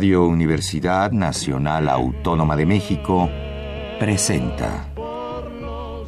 [0.00, 3.28] Radio Universidad Nacional Autónoma de México
[3.98, 4.88] presenta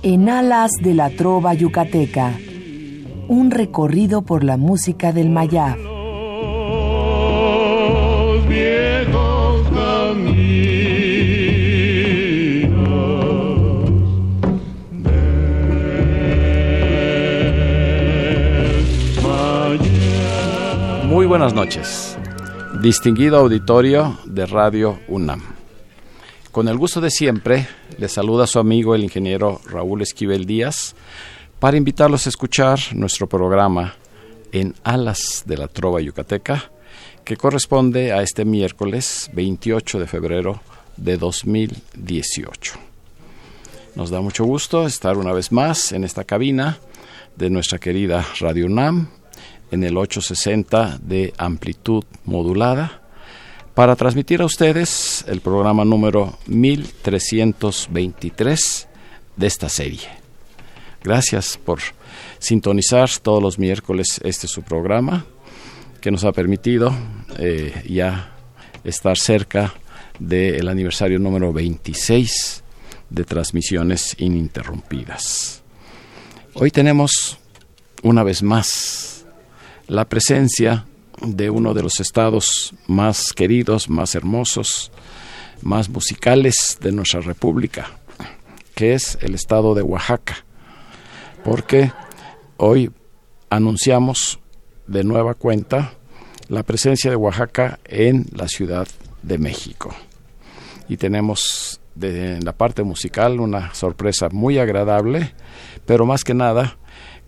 [0.02, 2.32] En alas de la trova yucateca,
[3.28, 5.76] un recorrido por la música del Mayab.
[21.10, 22.16] Muy buenas noches
[22.82, 25.40] distinguido auditorio de Radio UNAM.
[26.50, 30.96] Con el gusto de siempre, le saluda su amigo el ingeniero Raúl Esquivel Díaz
[31.60, 33.94] para invitarlos a escuchar nuestro programa
[34.50, 36.72] en Alas de la Trova Yucateca,
[37.24, 40.60] que corresponde a este miércoles 28 de febrero
[40.96, 42.72] de 2018.
[43.94, 46.80] Nos da mucho gusto estar una vez más en esta cabina
[47.36, 49.21] de nuestra querida Radio UNAM
[49.72, 53.02] en el 860 de amplitud modulada
[53.74, 58.86] para transmitir a ustedes el programa número 1323
[59.34, 60.08] de esta serie.
[61.02, 61.80] Gracias por
[62.38, 65.24] sintonizar todos los miércoles este su programa
[66.02, 66.94] que nos ha permitido
[67.38, 68.36] eh, ya
[68.84, 69.72] estar cerca
[70.18, 72.62] del aniversario número 26
[73.08, 75.62] de transmisiones ininterrumpidas.
[76.52, 77.38] Hoy tenemos
[78.02, 79.21] una vez más
[79.86, 80.86] la presencia
[81.20, 84.90] de uno de los estados más queridos, más hermosos,
[85.62, 87.90] más musicales de nuestra república,
[88.74, 90.44] que es el estado de Oaxaca,
[91.44, 91.92] porque
[92.56, 92.90] hoy
[93.50, 94.40] anunciamos
[94.86, 95.94] de nueva cuenta
[96.48, 98.88] la presencia de Oaxaca en la Ciudad
[99.22, 99.94] de México.
[100.88, 105.34] Y tenemos de, en la parte musical una sorpresa muy agradable,
[105.86, 106.76] pero más que nada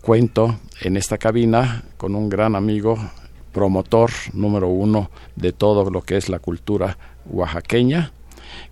[0.05, 2.95] cuento en esta cabina con un gran amigo,
[3.51, 6.95] promotor número uno de todo lo que es la cultura
[7.25, 8.11] oaxaqueña,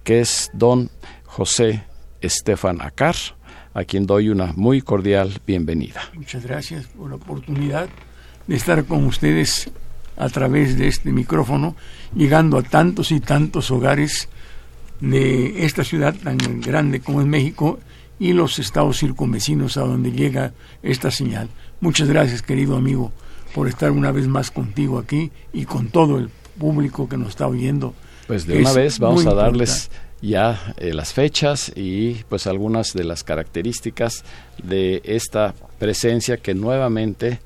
[0.03, 0.91] que es don
[1.25, 1.85] José
[2.21, 3.15] Estefan Acar,
[3.73, 6.01] a quien doy una muy cordial bienvenida.
[6.13, 7.89] Muchas gracias por la oportunidad
[8.45, 9.71] de estar con ustedes
[10.17, 11.75] a través de este micrófono,
[12.15, 14.29] llegando a tantos y tantos hogares
[15.01, 17.79] de esta ciudad tan grande como es México
[18.19, 21.49] y los estados circunvecinos a donde llega esta señal.
[21.81, 23.11] Muchas gracias, querido amigo,
[23.53, 27.47] por estar una vez más contigo aquí y con todo el público que nos está
[27.47, 27.93] oyendo.
[28.27, 29.89] Pues de una vez vamos a darles
[30.21, 34.23] ya eh, las fechas y pues algunas de las características
[34.63, 37.41] de esta presencia que nuevamente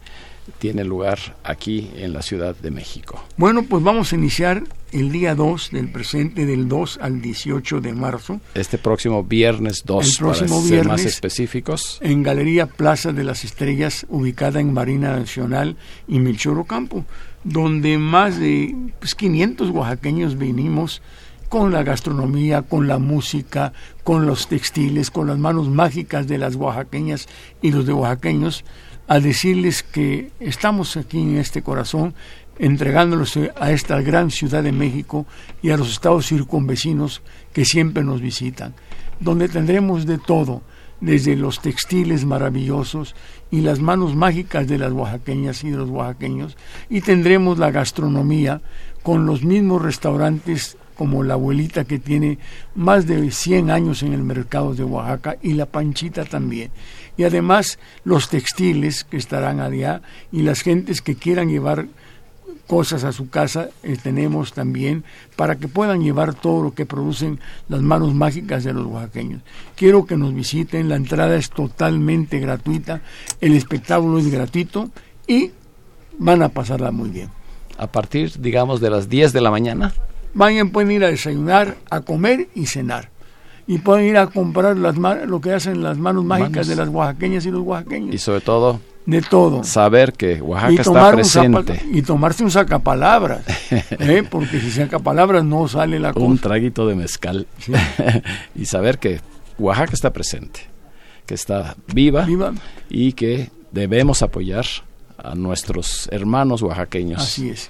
[0.59, 3.24] tiene lugar aquí en la Ciudad de México.
[3.38, 7.94] Bueno, pues vamos a iniciar el día 2 del presente, del 2 al 18 de
[7.94, 8.40] marzo.
[8.53, 12.00] Este próximo viernes 2, el próximo para viernes, ser más específicos.
[12.02, 15.75] En Galería Plaza de las Estrellas, ubicada en Marina Nacional
[16.07, 17.06] y Milchoro Campo,
[17.44, 21.02] donde más de pues, 500 oaxaqueños vinimos
[21.50, 26.56] con la gastronomía, con la música, con los textiles, con las manos mágicas de las
[26.56, 27.28] oaxaqueñas
[27.62, 28.66] y los de oaxaqueños,
[29.07, 32.13] a decirles que estamos aquí en este corazón
[32.59, 35.25] entregándolos a esta gran ciudad de México
[35.62, 37.22] y a los estados circunvecinos
[37.53, 38.73] que siempre nos visitan,
[39.19, 40.62] donde tendremos de todo,
[41.00, 43.16] desde los textiles maravillosos
[43.51, 46.57] y las manos mágicas de las oaxaqueñas y de los oaxaqueños,
[46.89, 48.62] y tendremos la gastronomía
[49.03, 52.39] con los mismos restaurantes como la abuelita que tiene
[52.74, 56.71] más de 100 años en el mercado de Oaxaca y la panchita también.
[57.18, 61.88] Y además los textiles que estarán allá y las gentes que quieran llevar
[62.68, 65.04] cosas a su casa eh, tenemos también
[65.36, 69.42] para que puedan llevar todo lo que producen las manos mágicas de los oaxaqueños.
[69.75, 73.02] Quiero que nos visiten, la entrada es totalmente gratuita,
[73.42, 74.92] el espectáculo es gratuito
[75.25, 75.52] y
[76.19, 77.30] van a pasarla muy bien.
[77.78, 79.94] A partir, digamos, de las 10 de la mañana.
[80.34, 83.10] Vayan, pueden ir a desayunar, a comer y cenar.
[83.68, 87.46] Y pueden ir a comprar las, lo que hacen las manos mágicas de las oaxaqueñas
[87.46, 88.16] y los oaxaqueños.
[88.16, 89.64] Y sobre todo, de todo.
[89.64, 91.81] Saber que Oaxaca está presente.
[91.92, 94.24] y tomarse un sacapalabras, ¿eh?
[94.30, 96.25] porque si saca palabras no sale la cosa.
[96.25, 97.48] Un traguito de mezcal.
[98.56, 99.19] y saber que
[99.58, 100.62] Oaxaca está presente,
[101.25, 102.54] que está viva, viva,
[102.90, 104.66] y que debemos apoyar
[105.18, 107.22] a nuestros hermanos oaxaqueños.
[107.22, 107.69] Así es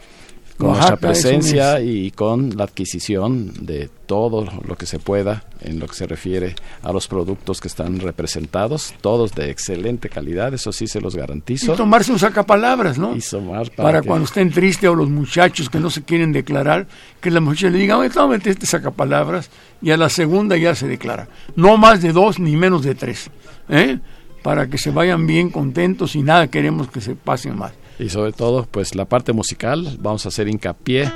[0.58, 5.88] con nuestra presencia y con la adquisición de todo lo que se pueda en lo
[5.88, 10.88] que se refiere a los productos que están representados, todos de excelente calidad, eso sí
[10.88, 11.74] se los garantizo.
[11.74, 13.16] Y tomarse un sacapalabras, ¿no?
[13.16, 16.88] Y para, para cuando estén tristes o los muchachos que no se quieren declarar,
[17.22, 19.50] que la muchacha le diga, oye, tómate este sacapalabras,
[19.82, 21.28] y a la segunda ya se declara.
[21.56, 23.30] No más de dos ni menos de tres,
[23.70, 24.00] ¿eh?
[24.42, 28.32] Para que se vayan bien contentos y nada queremos que se pasen mal y sobre
[28.32, 31.12] todo pues la parte musical, vamos a hacer hincapié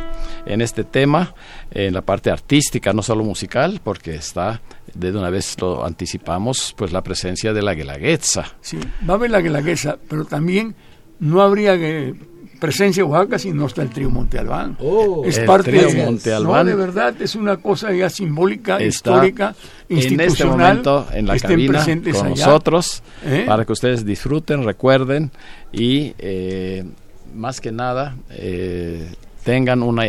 [0.45, 1.33] en este tema,
[1.71, 4.61] en la parte artística, no solo musical, porque está,
[4.93, 8.45] de una vez lo anticipamos, pues la presencia de la guelaguetza.
[8.61, 10.75] Sí, va a haber la guelaguetza, pero también
[11.19, 12.15] no habría que
[12.61, 14.77] presencia Oaxaca si no está el trío Monte Albán.
[14.79, 16.65] Oh, es parte de Monte Albán.
[16.65, 19.55] No, de verdad, es una cosa ya simbólica, histórica,
[19.89, 20.21] institucional.
[20.21, 23.45] En este momento en la cabina con nosotros, ¿Eh?
[23.47, 25.31] para que ustedes disfruten, recuerden
[25.73, 26.85] y eh,
[27.33, 29.11] más que nada eh,
[29.43, 30.03] tengan una,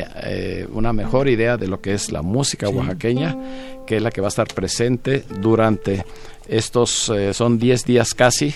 [0.72, 3.34] una mejor idea de lo que es la música oaxaqueña,
[3.87, 6.04] que es la que va a estar presente durante
[6.46, 8.54] estos, son 10 días casi,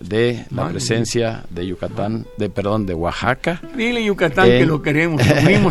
[0.00, 3.60] de la presencia de Yucatán, de perdón, de Oaxaca.
[3.76, 5.22] Dile Yucatán que lo queremos,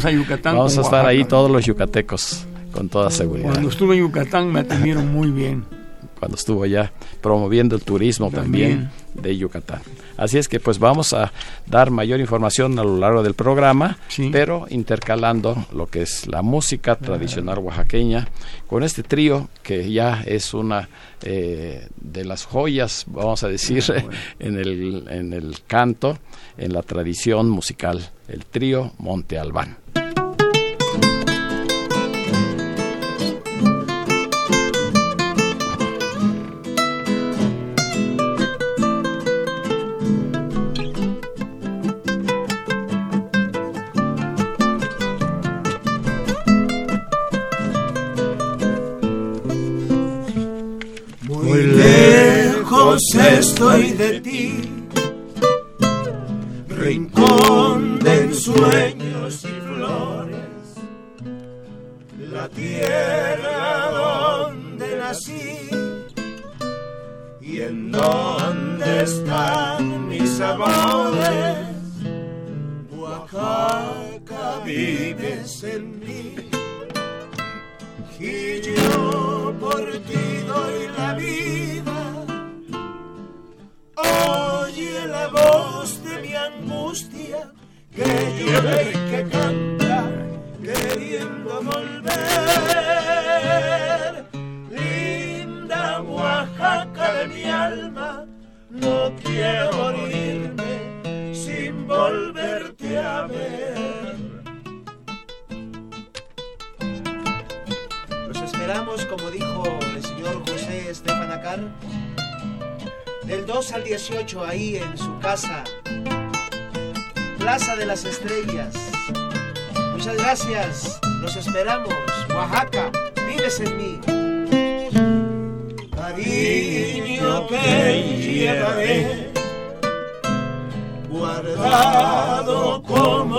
[0.05, 0.55] a Yucatán.
[0.57, 3.49] Vamos a estar ahí todos los yucatecos, con toda seguridad.
[3.49, 5.65] Cuando estuve en Yucatán me atendieron muy bien.
[6.19, 6.91] Cuando estuvo allá
[7.21, 9.81] promoviendo el turismo también de Yucatán.
[10.17, 11.31] Así es que pues vamos a
[11.65, 13.97] dar mayor información a lo largo del programa,
[14.31, 18.27] pero intercalando lo que es la música tradicional oaxaqueña
[18.67, 20.89] con este trío que ya es una
[21.21, 23.83] eh, de las joyas, vamos a decir,
[24.39, 26.17] en, el, en el canto,
[26.57, 29.84] en la tradición musical, el trío Monte Albán.
[52.97, 54.53] Estoy de ti,
[56.69, 58.84] rincón de sueños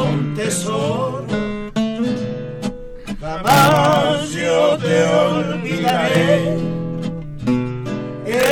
[0.05, 1.25] un tesoro.
[3.21, 6.67] Jamás yo te olvidaré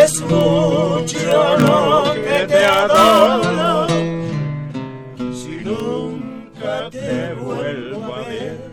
[0.05, 3.87] es mucho lo que te adoro.
[5.33, 8.71] Si nunca te vuelvo a ver,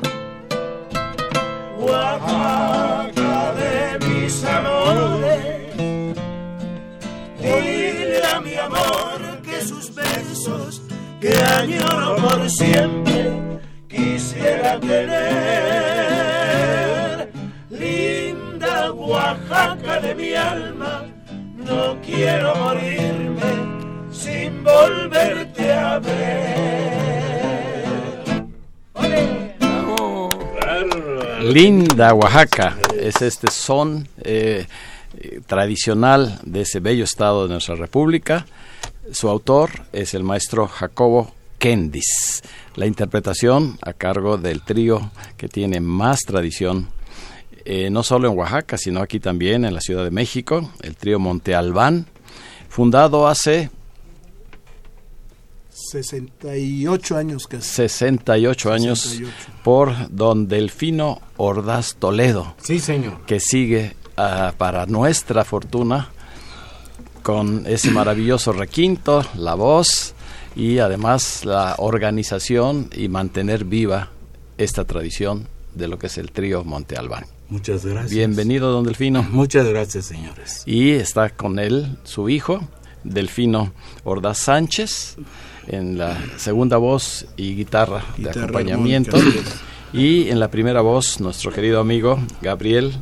[1.80, 5.76] Oaxaca de mis amores,
[7.40, 10.82] dile a mi amor que sus besos
[11.20, 13.32] que añoro siempre
[13.88, 15.32] quisiera tener.
[17.70, 21.06] Linda Oaxaca de mi alma
[21.58, 23.42] no quiero morirme
[24.12, 26.42] sin volverte a ver.
[31.42, 34.68] Linda Oaxaca es este son eh,
[35.48, 38.46] tradicional de ese bello estado de nuestra república.
[39.12, 42.42] Su autor es el maestro Jacobo Kendis.
[42.76, 46.90] La interpretación a cargo del trío que tiene más tradición
[47.66, 51.20] eh, no solo en Oaxaca, sino aquí también en la Ciudad de México, el trío
[51.20, 52.08] Monte Albán,
[52.68, 53.70] fundado hace
[55.70, 57.68] 68 años casi.
[57.68, 59.34] 68 años 68.
[59.64, 62.56] por don Delfino Ordaz Toledo.
[62.64, 63.24] Sí, señor.
[63.28, 66.10] Que sigue ah, para nuestra fortuna
[67.22, 70.16] con ese maravilloso requinto, la voz
[70.56, 74.10] y además la organización y mantener viva
[74.58, 77.26] esta tradición de lo que es el trío Monte Albán.
[77.50, 78.12] Muchas gracias.
[78.12, 79.24] Bienvenido, don Delfino.
[79.24, 80.64] Muchas gracias, señores.
[80.66, 82.62] Y está con él su hijo,
[83.04, 85.18] Delfino Ordaz Sánchez,
[85.68, 89.18] en la segunda voz y guitarra, de acompañamiento.
[89.18, 89.50] armónica.
[89.94, 92.94] Y en la primera voz, nuestro querido amigo Gabriel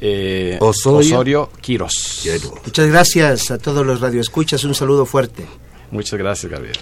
[0.00, 1.14] eh, Osorio.
[1.14, 2.20] Osorio Quiros.
[2.22, 2.54] Quiero.
[2.64, 4.64] Muchas gracias a todos los radioescuchas.
[4.64, 5.46] Un saludo fuerte.
[5.92, 6.78] Muchas gracias, Gabriel.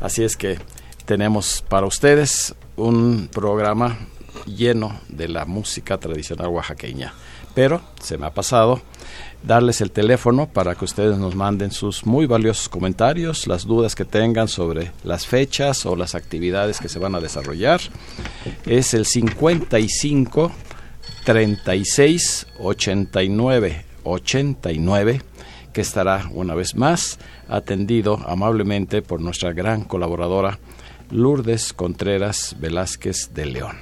[0.00, 0.58] Así es que
[1.06, 3.98] tenemos para ustedes un programa
[4.46, 7.12] lleno de la música tradicional oaxaqueña.
[7.52, 8.80] Pero se me ha pasado
[9.42, 14.04] darles el teléfono para que ustedes nos manden sus muy valiosos comentarios, las dudas que
[14.04, 17.80] tengan sobre las fechas o las actividades que se van a desarrollar.
[18.66, 20.52] Es el 55
[21.24, 25.22] 36 89 89
[25.74, 30.60] que estará una vez más atendido amablemente por nuestra gran colaboradora
[31.10, 33.76] Lourdes Contreras Velázquez de León.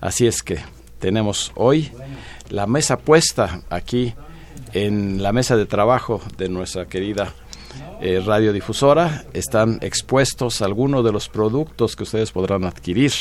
[0.00, 0.60] Así es que
[1.00, 1.90] tenemos hoy
[2.48, 4.14] la mesa puesta aquí
[4.72, 7.34] en la mesa de trabajo de nuestra querida
[8.00, 9.24] eh, radiodifusora.
[9.34, 13.12] Están expuestos algunos de los productos que ustedes podrán adquirir.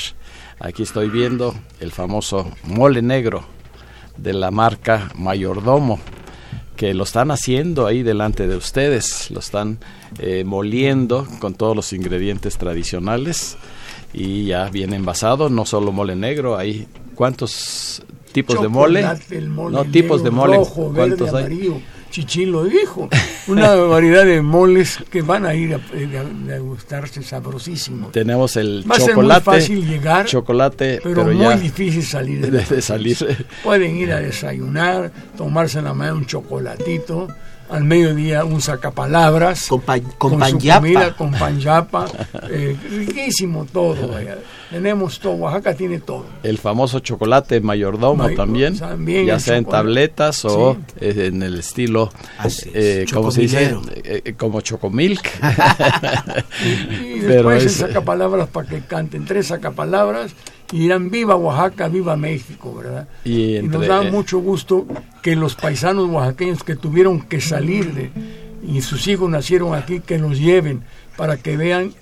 [0.59, 3.43] Aquí estoy viendo el famoso mole negro
[4.17, 6.00] de la marca Mayordomo
[6.75, 9.80] que lo están haciendo ahí delante de ustedes, lo están
[10.20, 13.58] eh, moliendo con todos los ingredientes tradicionales
[14.13, 19.06] y ya viene envasado, no solo mole negro, hay cuántos tipos de mole,
[19.70, 21.46] no tipos de mole, rojo, verde, cuántos hay.
[21.46, 23.10] amarillo, chichilo, hijo.
[23.48, 28.10] Una variedad de moles que van a ir a, a- a gustarse sabrosísimo.
[28.10, 32.03] Tenemos el Va a ser muy chocolate, fácil llegar, chocolate, pero, pero, muy ya difícil
[32.03, 33.18] salir de salir.
[33.63, 37.27] Pueden ir a desayunar, tomarse en la mañana un chocolatito,
[37.72, 39.68] al mediodía un sacapalabras.
[39.68, 40.80] Con, pa- con su panyapa.
[40.82, 42.06] comida, con panyapa.
[42.50, 44.08] eh, riquísimo todo.
[44.10, 44.38] vaya.
[44.70, 45.34] Tenemos todo.
[45.34, 46.25] Oaxaca tiene todo.
[46.44, 50.80] El famoso chocolate mayordomo May- también, también ya sea en tabletas o Sí.
[51.01, 52.12] eh, en el estilo,
[52.74, 53.75] eh, ¿cómo se dice?
[54.04, 55.28] Eh, como chocomilk.
[56.92, 60.32] Y Pero después es- el sacapalabras para que canten tres sacapalabras
[60.72, 63.08] y dirán viva Oaxaca, viva México, ¿verdad?
[63.24, 64.88] Y Y nos da mucho gusto
[65.22, 68.12] que los paisanos oaxaqueños que tuvieron que salir de
[68.63, 70.84] y sus hijos nacieron aquí, que los lleven
[71.18, 71.94] para que vean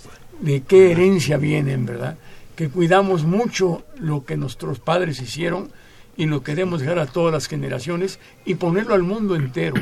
[0.42, 2.18] de qué herencia vienen, ¿verdad?
[2.56, 5.72] Que cuidamos mucho lo que nuestros padres hicieron
[6.18, 9.76] y lo queremos dejar a todas las generaciones y ponerlo al mundo entero.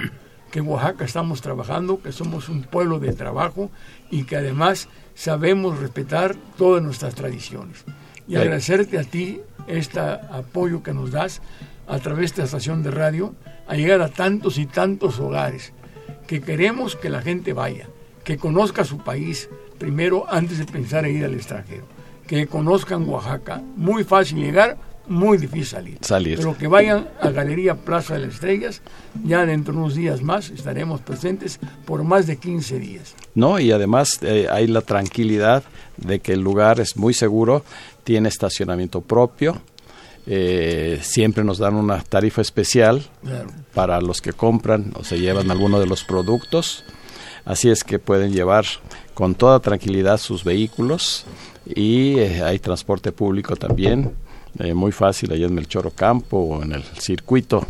[0.52, 3.70] Que en Oaxaca estamos trabajando, que somos un pueblo de trabajo
[4.10, 7.84] y que además sabemos respetar todas nuestras tradiciones.
[8.28, 11.42] Y agradecerte a ti este apoyo que nos das
[11.88, 13.34] a través de esta estación de radio
[13.68, 15.74] a llegar a tantos y tantos hogares
[16.28, 17.88] que queremos que la gente vaya,
[18.24, 21.86] que conozca su país primero antes de pensar en ir al extranjero,
[22.28, 25.98] que conozcan Oaxaca, muy fácil llegar, muy difícil salir.
[26.02, 26.38] Salir.
[26.38, 28.82] Pero que vayan a Galería Plaza de las Estrellas,
[29.24, 33.16] ya dentro de unos días más estaremos presentes por más de 15 días.
[33.36, 33.60] ¿no?
[33.60, 35.64] Y además eh, hay la tranquilidad
[35.98, 37.64] de que el lugar es muy seguro,
[38.04, 39.62] tiene estacionamiento propio,
[40.26, 43.50] eh, siempre nos dan una tarifa especial Claro.
[43.74, 46.84] para los que compran o se llevan alguno de los productos,
[47.46, 48.66] así es que pueden llevar
[49.14, 51.26] con toda tranquilidad sus vehículos
[51.66, 54.14] y eh, hay transporte público también,
[54.60, 57.66] eh, muy fácil allá en Melchor Ocampo o en el circuito,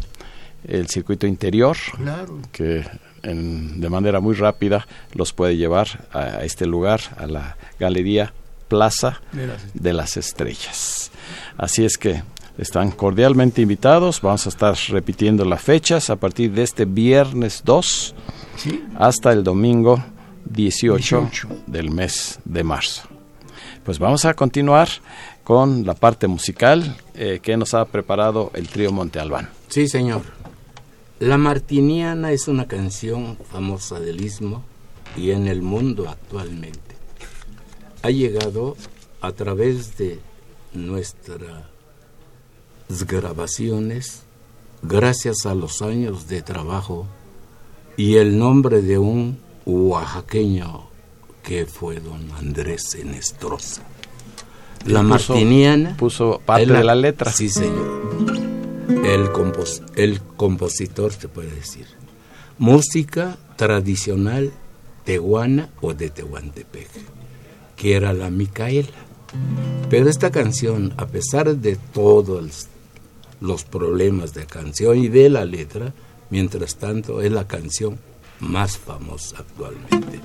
[0.68, 2.40] el circuito interior Claro.
[2.52, 2.86] que
[3.24, 8.34] en- de manera muy rápida los puede llevar a, este lugar, a la Galería
[8.68, 11.12] Plaza De las- de las Estrellas.
[11.58, 12.22] Así es que
[12.58, 18.14] están cordialmente invitados, vamos a estar repitiendo las fechas a partir de este viernes 2
[18.58, 20.04] Sí, hasta el domingo
[20.46, 21.48] 18, 18.
[21.68, 23.04] del mes de marzo.
[23.84, 24.90] Pues vamos a continuar
[25.48, 29.50] con la parte musical eh, que nos ha preparado el trío Monte Albán.
[29.70, 30.24] Sí, señor.
[31.20, 34.66] La Martiniana es una canción famosa del istmo
[35.16, 36.98] y en el mundo actualmente.
[38.02, 38.76] Ha llegado
[39.22, 40.20] a través de
[40.74, 41.64] nuestras
[43.08, 44.24] grabaciones
[44.82, 47.08] gracias a los años de trabajo
[47.96, 50.90] y el nombre de un oaxaqueño
[51.42, 53.82] que fue don Andrés Enestrosa.
[54.88, 57.32] La puso- Martiniana puso parte de la letra.
[57.32, 57.98] Sí, señor.
[59.06, 61.86] El, compos- el compositor, se puede decir.
[62.58, 64.52] Música tradicional
[65.06, 66.90] Tehuana o de Tehuantepec,
[67.76, 68.90] que era la Micaela.
[69.90, 72.68] Pero esta canción, a pesar de todos
[73.40, 75.94] los problemas de canción y de la letra,
[76.30, 78.00] mientras tanto es la canción
[78.40, 80.20] más famosa actualmente.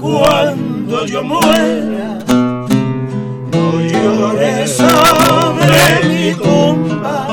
[0.00, 2.18] Cuando yo muera,
[3.52, 7.26] no llores sobre mi tumba.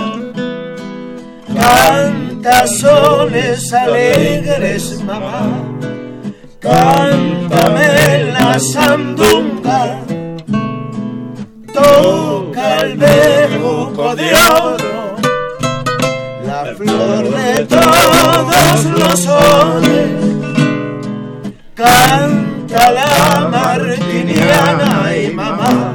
[1.54, 5.64] Canta soles alegres, mamá.
[6.60, 10.00] Cántame la sandunga.
[11.74, 15.16] Toca el bejuco de oro.
[16.46, 20.32] La flor de todos los soles
[21.82, 22.31] Canta
[22.90, 25.94] la martiniana y mamá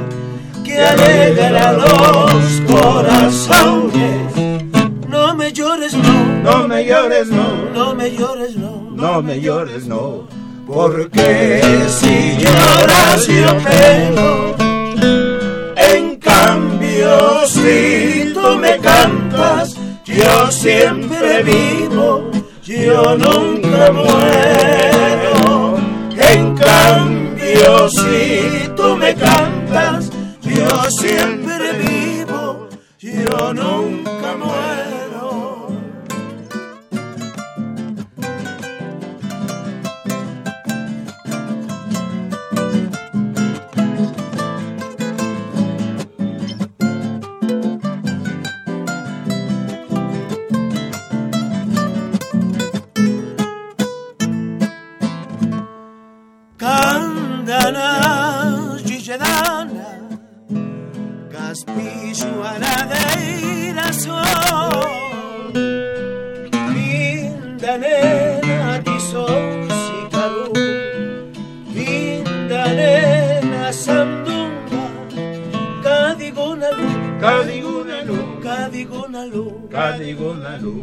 [0.63, 4.35] que alegra los corazones.
[5.07, 8.87] No me llores, no, No me llores, no, no me llores, no.
[8.91, 10.27] no me llores, no,
[10.65, 14.55] porque Que si lloras yo pego,
[15.75, 19.75] en cambio si tú me cantas,
[20.05, 22.29] yo siempre vivo,
[22.63, 24.86] yo nunca muero.
[27.57, 30.11] Si tú me cantas,
[30.43, 30.67] yo
[30.99, 32.67] siempre vivo,
[32.99, 34.76] yo nunca muero.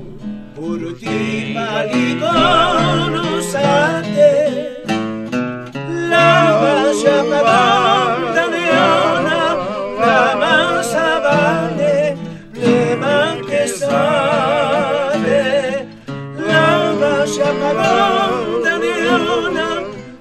[0.04, 4.32] Cadigonalu, Puruti Paligonusate.
[6.10, 9.40] La valla banda leona,
[10.00, 11.96] la masa vale,
[12.54, 15.44] le man que sale.
[16.48, 16.66] La
[17.00, 19.68] valla banda leona,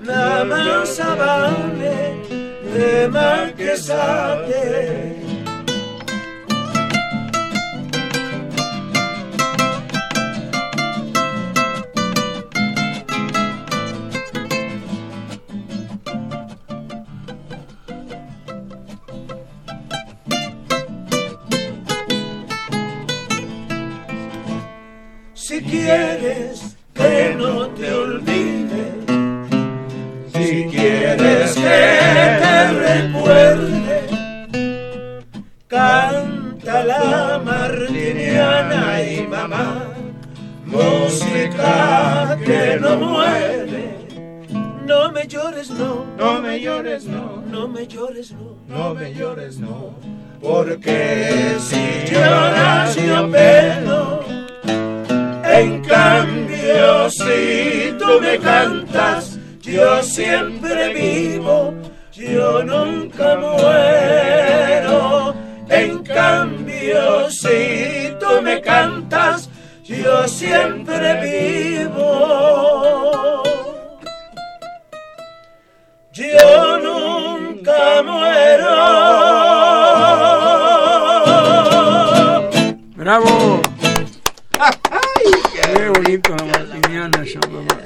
[0.08, 1.98] la masa vale,
[2.74, 3.74] le man que.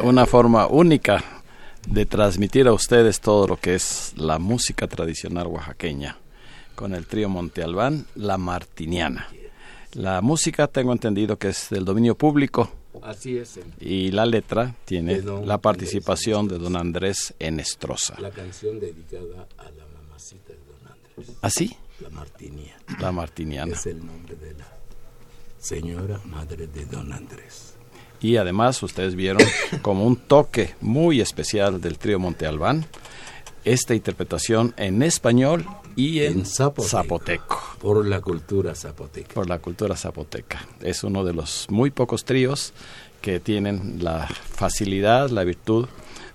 [0.02, 1.24] Una forma única
[1.88, 6.18] de transmitir a ustedes todo lo que es la música tradicional oaxaqueña
[6.76, 9.28] con el trío Monte Albán, la martiniana.
[9.94, 15.22] La música tengo entendido que es del dominio público Así es, y la letra tiene
[15.22, 18.20] la participación Andrés de don Andrés Enestrosa.
[18.20, 21.78] la canción dedicada a la mamacita de Don Andrés, ¿Así?
[22.00, 22.76] la Martinia.
[23.00, 23.74] La martiniana.
[23.74, 24.68] Es el nombre de la
[25.60, 27.77] señora madre de Don Andrés.
[28.22, 29.42] Y además ustedes vieron
[29.82, 32.86] como un toque muy especial del trío Monte Albán
[33.66, 35.66] esta interpretación en español
[35.98, 36.88] y en, En zapoteco.
[36.90, 37.62] zapoteco.
[37.80, 39.34] Por la cultura zapoteca.
[39.34, 40.66] Por la cultura zapoteca.
[40.82, 42.72] Es uno de los muy pocos tríos
[43.20, 45.88] que tienen la facilidad, la virtud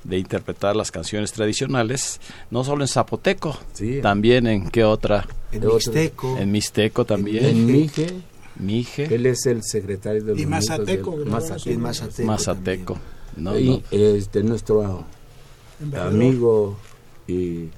[0.04, 4.00] de interpretar las canciones tradicionales, no solo en zapoteco, Sí.
[4.02, 6.36] también en qué otra, En Mixteco.
[6.38, 8.08] en mixteco también, En Mije,
[8.56, 11.16] mije, él es el secretario de los Y Mazateco.
[11.16, 11.80] Mazateco.
[11.80, 12.26] Mazateco.
[12.26, 12.98] mazateco.
[13.36, 13.82] No, y no.
[13.90, 15.04] este nuestro
[15.94, 16.76] amigo
[17.26, 17.68] y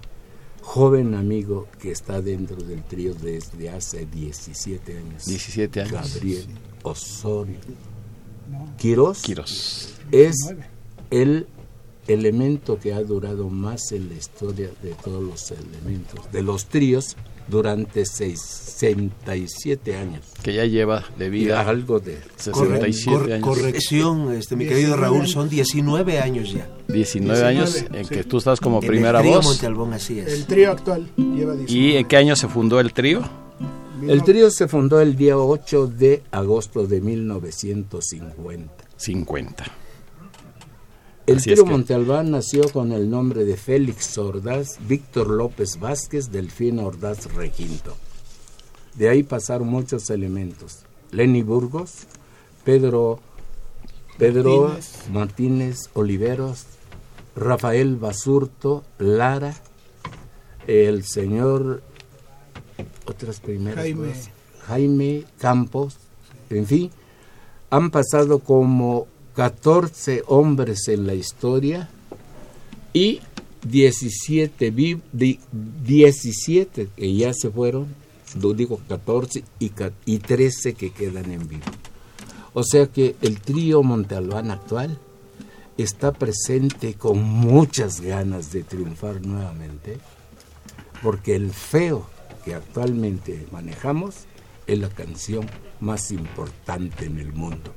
[0.62, 5.24] joven amigo que está dentro del trío desde hace 17 años.
[5.26, 5.92] 17 años.
[5.92, 6.46] Gabriel
[6.82, 7.58] Osorio.
[8.78, 9.94] Quirós Quirós.
[10.10, 10.34] es
[11.10, 11.46] el
[12.08, 17.16] elemento que ha durado más en la historia de todos los elementos, de los tríos,
[17.48, 20.24] durante 67 años.
[20.42, 22.18] que ya lleva de Y vida algo de...
[22.50, 23.46] Corre- 67 cor- años.
[23.48, 26.68] corrección, este, mi querido 19 Raúl, son 19 años ya.
[26.88, 28.14] 19 años en sí.
[28.14, 29.44] que tú estás como En primera el trío voz.
[29.46, 30.32] Monte Albón, así es.
[30.32, 31.66] El trío actual lleva 19.
[31.72, 33.22] ¿Y en qué año se fundó el trío?
[34.06, 38.84] El trío se fundó el día 8 de agosto de 1950.
[38.96, 39.64] 50.
[41.26, 46.82] El Así que- Montalbán nació con el nombre de Félix Ordaz, Víctor López Vázquez, Delfina
[46.84, 47.96] Ordaz Requinto.
[48.94, 50.80] De ahí pasaron muchos elementos.
[51.10, 52.06] Lenny Burgos,
[52.64, 53.20] Pedro,
[54.18, 55.08] Pedro Martínez.
[55.10, 55.90] Martínez.
[55.94, 56.64] Oliveros,
[57.36, 59.54] Rafael Basurto, Lara,
[60.66, 61.82] el señor,
[63.06, 64.08] otras primeras Jaime.
[64.10, 64.30] cosas,
[64.66, 65.96] Jaime Campos,
[66.50, 66.90] en fin,
[67.70, 71.88] han pasado como 14 hombres en la historia
[72.92, 73.20] y
[73.68, 75.40] 17, vi- di-
[75.84, 77.86] 17 que ya se fueron,
[78.40, 79.72] lo digo 14 y,
[80.06, 81.62] y 13 que quedan en vivo.
[82.52, 84.98] O sea que el trío Montalbán actual
[85.76, 89.98] está presente con muchas ganas de triunfar nuevamente,
[91.02, 92.06] porque el feo
[92.44, 94.14] que actualmente manejamos
[94.68, 95.46] es la canción
[95.80, 97.74] más importante en el mundo,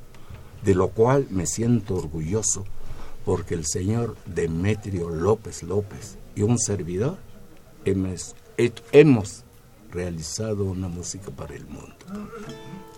[0.68, 2.66] de lo cual me siento orgulloso,
[3.24, 7.16] porque el señor Demetrio López López y un servidor
[7.86, 9.44] hemos, he- hemos
[9.92, 11.96] realizado una música para el mundo.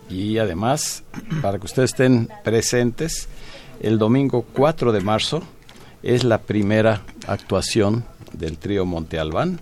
[0.10, 1.04] Y además,
[1.44, 3.28] para que ustedes estén presentes,
[3.82, 5.44] el domingo 4 de marzo
[6.02, 8.04] es la primera actuación
[8.34, 9.60] del trío Monte Albán,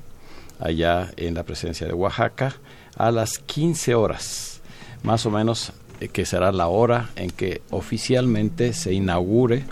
[0.62, 2.56] allá en la presencia de Oaxaca,
[2.96, 4.62] a las 15 horas,
[5.04, 5.74] más o menos,
[6.12, 9.66] que será la hora en que oficialmente se inaugure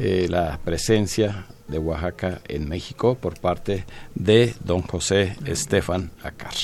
[0.00, 6.54] eh, la presencia de Oaxaca en México por parte de don José Estefan Acar.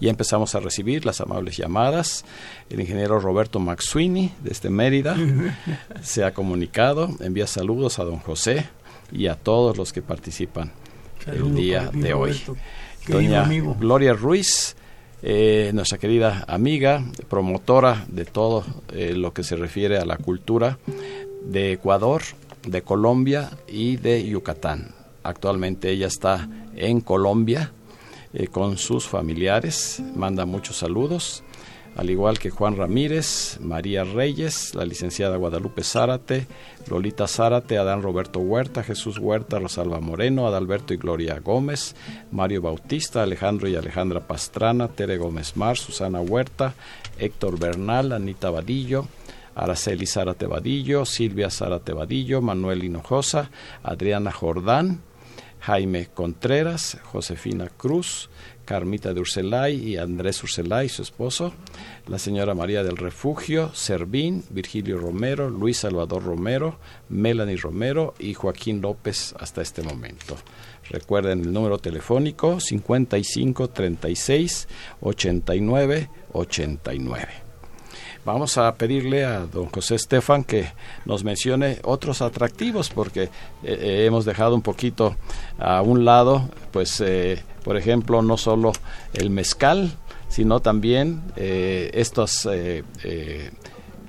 [0.00, 2.24] Ya empezamos a recibir las amables llamadas.
[2.70, 5.16] El ingeniero Roberto Maxuini, desde Mérida,
[6.02, 8.66] se ha comunicado, envía saludos a don José
[9.10, 10.72] y a todos los que participan
[11.24, 12.40] Saludo el día ti, de hoy.
[13.08, 13.48] Doña.
[13.78, 14.76] Gloria Ruiz,
[15.22, 20.78] eh, nuestra querida amiga, promotora de todo eh, lo que se refiere a la cultura
[21.44, 22.22] de Ecuador,
[22.66, 24.94] de Colombia y de Yucatán.
[25.22, 27.72] Actualmente ella está en Colombia
[28.34, 31.42] eh, con sus familiares, manda muchos saludos,
[31.96, 36.46] al igual que Juan Ramírez, María Reyes, la licenciada Guadalupe Zárate,
[36.90, 41.96] Lolita Zárate, Adán Roberto Huerta, Jesús Huerta, Rosalba Moreno, Adalberto y Gloria Gómez,
[42.30, 46.74] Mario Bautista, Alejandro y Alejandra Pastrana, Tere Gómez Mar, Susana Huerta,
[47.18, 49.08] Héctor Bernal, Anita Vadillo,
[49.54, 53.50] Araceli Zárate Vadillo, Silvia Zárate Vadillo, Manuel Hinojosa,
[53.82, 55.00] Adriana Jordán,
[55.60, 58.28] Jaime Contreras, Josefina Cruz,
[58.66, 61.54] Carmita de Urselay y Andrés Urselay, su esposo,
[62.08, 68.82] la señora María del Refugio, Servín, Virgilio Romero, Luis Salvador Romero, Melanie Romero y Joaquín
[68.82, 70.36] López hasta este momento.
[70.90, 74.68] Recuerden el número telefónico 55 36
[75.00, 77.45] 89 89.
[78.26, 80.66] Vamos a pedirle a don José Estefan que
[81.04, 83.28] nos mencione otros atractivos porque eh,
[83.62, 85.14] eh, hemos dejado un poquito
[85.60, 88.72] a un lado, pues, eh, por ejemplo, no solo
[89.14, 89.92] el mezcal,
[90.28, 92.48] sino también eh, estos,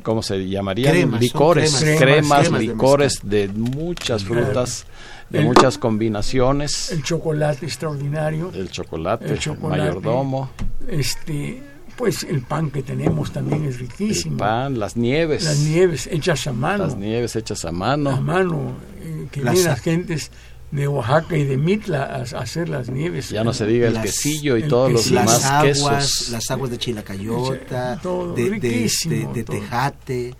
[0.01, 0.91] ¿cómo se llamarían?
[0.93, 4.87] Cremas, licores, cremas, cremas, cremas, cremas de licores de, muchas frutas,
[5.29, 8.49] de El- muchas combinaciones, El chocolate extraordinario.
[8.55, 9.79] el chocolate, el chocolate.
[9.79, 10.49] mayordomo,
[10.87, 11.61] Este,
[11.97, 14.37] pues el pan que tenemos también es el riquísimo.
[14.37, 16.85] pan, las nieves, Las nieves hechas a mano.
[16.85, 18.21] las nieves hechas a a mano.
[18.21, 18.73] mano.
[19.01, 20.31] eh, que Las vienen las gentes
[20.71, 23.29] de Oaxaca y de Mitla a, a hacer las nieves.
[23.29, 25.21] Ya no se diga el Las- quesillo y el todos los quesillo.
[25.21, 26.29] las demás aguas, quesos.
[26.29, 29.57] las aguas de chilacayota, Todo, de, de, riquísimo, de- de todo.
[29.59, 30.35] tejate.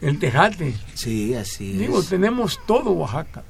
[0.00, 0.74] El tejate.
[0.94, 2.08] Sí, así Digo, es.
[2.08, 3.42] tenemos todo Oaxaca.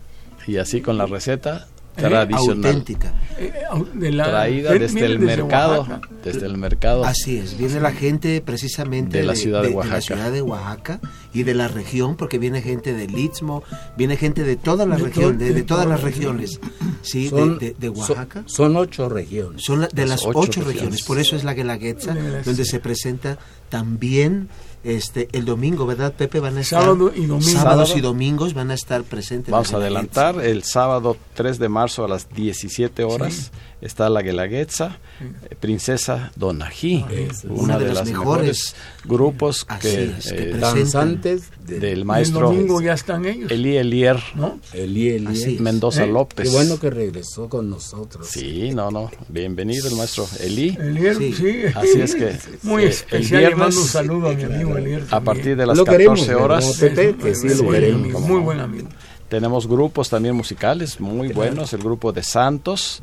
[0.46, 2.64] Y así con la receta tradicional.
[2.70, 3.12] auténtica.
[3.38, 6.09] Eh, au- de la- traída de- desde el desde mercado, Oaxaca.
[6.24, 7.05] desde el mercado.
[7.05, 10.00] Así es, viene la gente precisamente De la ciudad de la Oaxaca.
[10.00, 11.00] ciudad de Oaxaca
[11.33, 13.62] y de la región, porque viene gente del Istmo,
[13.96, 16.11] viene gente de toda la De región, todo- de, de de todas toda las la
[16.11, 16.61] regiones,
[17.03, 18.42] sí, de- Son- de, son- Oaxaca.
[18.46, 19.62] Son, ocho regiones.
[19.64, 20.74] Son la- de Las las ocho ocho, regiones.
[20.76, 21.03] regiones.
[21.05, 22.14] por eso es La Guelaguetza.
[22.44, 24.48] donde se presenta también
[24.85, 26.40] este el domingo, ¿verdad, Pepe?
[26.40, 27.40] Van a estar Sábado y domingo.
[27.40, 27.99] sábados Sábado.
[27.99, 29.51] y domingos van a estar presentes.
[29.53, 34.99] Vamos a adelantar, el sábado 3 de marzo a las 17 horas está la Guelaguetza,
[35.21, 37.05] eh, Princesa Donají,
[37.49, 40.57] una, de, las mejores, grupos Así que, es, que eh.
[40.59, 43.51] Danzantes de del El maestro domingo ya están ellos.
[43.51, 44.59] Eli Elier ¿no?
[44.73, 45.27] Eli Eli.
[45.27, 45.61] Así es.
[45.61, 46.09] Mendoza ¿Eh?
[46.09, 46.49] López.
[46.49, 48.27] Qué bueno que regresó con nosotros.
[48.27, 50.77] Sí, no, no, bienvenido el maestro Eli.
[50.79, 51.33] Elier, Sí.
[51.33, 51.62] sí.
[51.75, 53.57] Así es que, Muy eh, el especial.
[53.57, 54.69] Mando un saludo a mi amigo
[55.11, 57.14] A partir de las Lo 14 queremos, ¿verdad, horas Pepe?
[57.16, 58.00] que sí lo Buen queremos.
[58.02, 58.88] amigo, Muy buen amigo.
[59.28, 63.02] tenemos grupos también musicales muy buenos, el grupo de Santos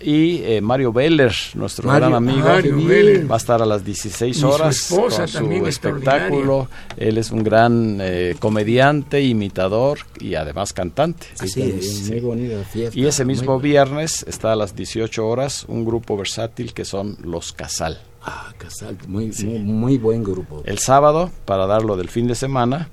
[0.00, 4.36] y eh, Mario Beller, nuestro Mario- gran amigo, Mario va a estar a las 16
[4.36, 6.68] Y su horas esposa con su también espectáculo.
[6.96, 11.26] Él es un gran eh, comediante, imitador y además cantante.
[11.40, 12.08] Así es.
[12.10, 12.96] Muy bonita fiesta.
[12.96, 17.52] Y ese mismo viernes está a las 18 horas un grupo versátil que son Los
[17.52, 17.98] Casal.
[18.22, 20.62] Ah, Casal, muy, muy, muy buen grupo.
[20.66, 22.90] El sábado, para darlo del fin de semana,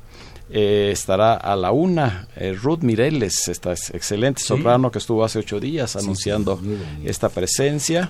[0.49, 5.39] eh, estará a la una eh, Ruth Mireles, esta es excelente soprano que estuvo hace
[5.39, 6.61] ocho días anunciando
[7.03, 8.07] esta presencia.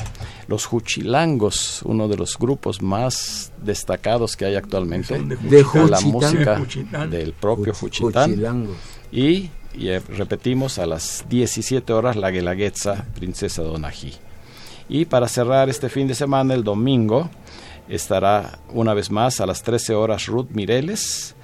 [0.47, 5.17] Los Juchilangos, uno de los grupos más destacados que hay actualmente.
[5.17, 6.60] De la música
[7.08, 8.30] De del propio Juch- Juchitán.
[8.32, 8.75] Juchilangos.
[9.13, 14.13] Y, y, eh, repetimos, a las 17 horas la Guelaguetza, Princesa Donají.
[14.88, 17.30] Y para cerrar este fin de semana, el domingo,
[17.89, 21.36] estará una vez más a las 13 horas Ruth Mireles,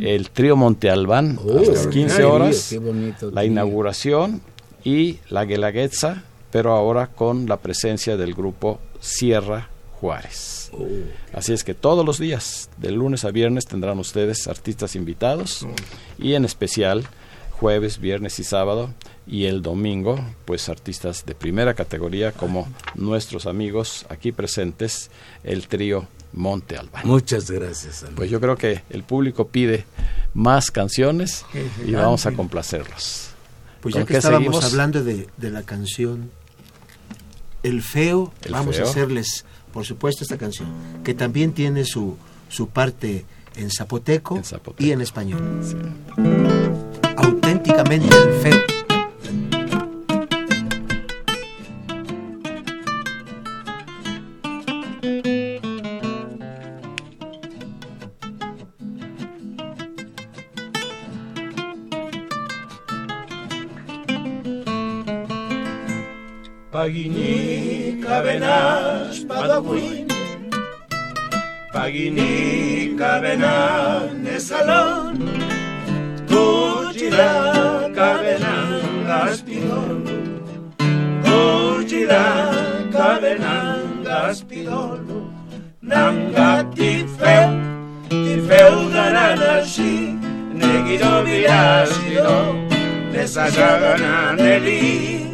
[0.00, 4.40] el trío Monte Albán Oh, a las 15 horas, bonito la inauguración
[4.84, 9.68] y la Guelaguetza, pero ahora con la presencia del grupo Sierra
[10.00, 10.70] Juárez.
[10.72, 10.86] Oh.
[11.32, 15.66] Así es que todos los días, de lunes a viernes, tendrán ustedes artistas invitados
[16.18, 17.04] y en especial
[17.52, 18.90] jueves, viernes y sábado
[19.26, 25.10] y el domingo, pues artistas de primera categoría como nuestros amigos aquí presentes,
[25.42, 27.02] el trío Monte Albán.
[27.06, 28.02] Muchas gracias.
[28.02, 28.16] amigo.
[28.16, 29.84] Pues yo creo que el público pide
[30.34, 31.44] más canciones
[31.84, 33.30] y vamos a complacerlos.
[33.80, 34.64] Pues ¿Con ya que estábamos seguimos?
[34.72, 36.30] hablando de, de la canción
[37.62, 38.86] El Feo, El vamos Feo.
[38.86, 40.68] a hacerles, por supuesto, esta canción,
[41.04, 42.16] que también tiene su,
[42.48, 43.24] su parte
[43.56, 44.84] en zapoteco, En zapoteco.
[44.84, 45.40] y en español.
[47.16, 48.85] Auténticamente El Feo.
[66.86, 70.06] Paginica venas padaguin
[71.72, 75.18] Paginica venan de salón
[76.30, 80.04] Cuchila cabenan gaspidón
[81.26, 82.54] Cuchila
[82.92, 85.32] cabenan gaspidón
[85.82, 87.50] Nanga tifeu
[88.10, 90.14] Tifeu garanashi
[90.54, 92.54] Negiro virasido
[93.10, 95.25] Desayaganan eli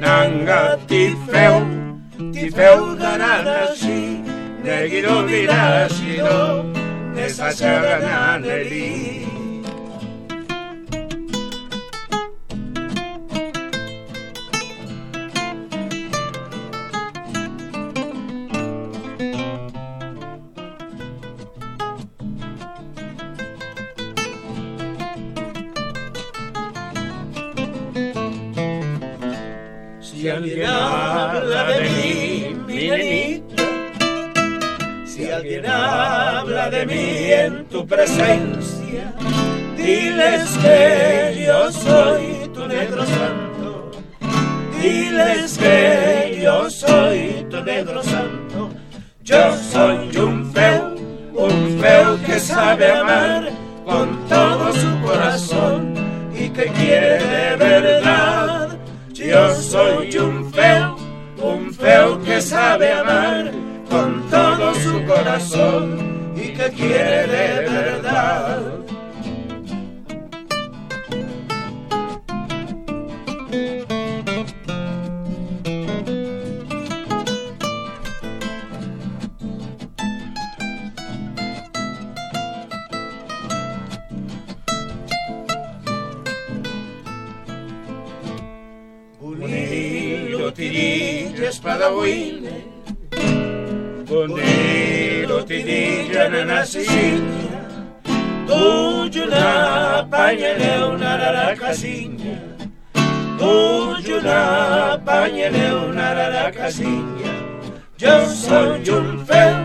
[0.00, 1.66] Nanga tifeu,
[2.32, 4.22] tifeu garanashi,
[4.62, 6.64] negiro virasido,
[7.14, 9.37] desachagananeli.
[35.66, 39.14] Habla de mí en tu presencia,
[39.76, 43.90] diles que yo soy tu negro santo,
[44.80, 48.70] diles que yo soy tu negro santo,
[49.22, 50.94] yo soy un feo,
[51.34, 53.50] un feo que sabe amar
[53.84, 55.94] con todo su corazón
[56.34, 58.78] y que quiere verdad.
[59.12, 60.96] Yo soy un feo,
[61.42, 63.57] un feo que sabe amar
[65.28, 68.62] corazón y que quiere de verdad.
[90.50, 92.64] Unir, espada huile,
[94.08, 95.07] con él.
[98.46, 102.38] Tuyuna pañele una raracasiña
[103.38, 107.32] Tuyuna pañele una raracasiña
[107.96, 109.58] Yo soy un feo,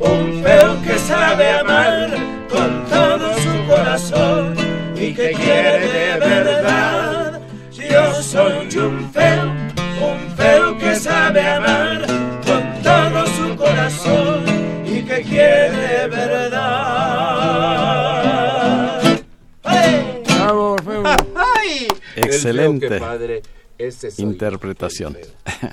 [0.00, 2.10] un feo que sabe amar
[2.50, 4.54] con todo su corazón
[4.94, 7.40] y que quiere de verdad.
[7.72, 9.49] Yo soy un feo,
[22.34, 22.98] Excelente.
[22.98, 23.42] Padre.
[23.78, 25.16] Soy interpretación.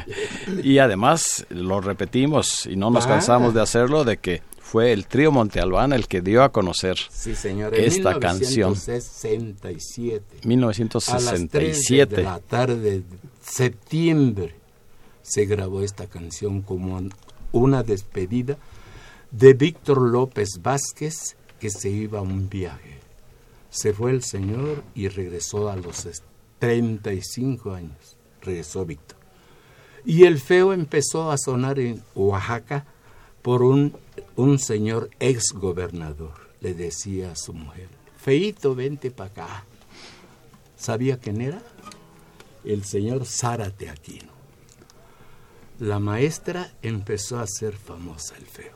[0.64, 3.10] y además lo repetimos y no nos Ah.
[3.10, 6.98] cansamos de hacerlo de que fue el trío Monte Albán el que dio a conocer
[7.10, 7.76] Sí, señor.
[7.76, 10.24] Esta canción 1967.
[10.38, 13.04] A las 3 de 1967 la tarde de
[13.42, 14.56] septiembre
[15.22, 17.02] se grabó esta canción como
[17.52, 18.58] una despedida
[19.32, 22.98] de Víctor López Vázquez que se iba a un viaje.
[23.70, 26.24] Se fue el señor y regresó a los es-
[26.60, 28.18] 35 años.
[28.42, 29.18] Regresó Víctor.
[30.06, 32.86] Y el feo empezó a sonar en Oaxaca
[33.42, 33.98] por un,
[34.36, 36.34] un señor ex gobernador.
[36.62, 39.66] Le decía a su mujer, Feito, vente para acá.
[40.76, 41.62] ¿Sabía quién era?
[42.64, 44.32] El señor Zárate Aquino.
[45.80, 48.74] La maestra empezó a ser famosa el feo.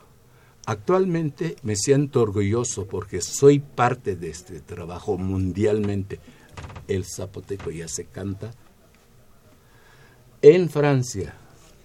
[0.66, 6.20] Actualmente me siento orgulloso porque soy parte de este trabajo mundialmente.
[6.92, 8.52] El zapoteco ya se canta
[10.42, 11.34] en Francia,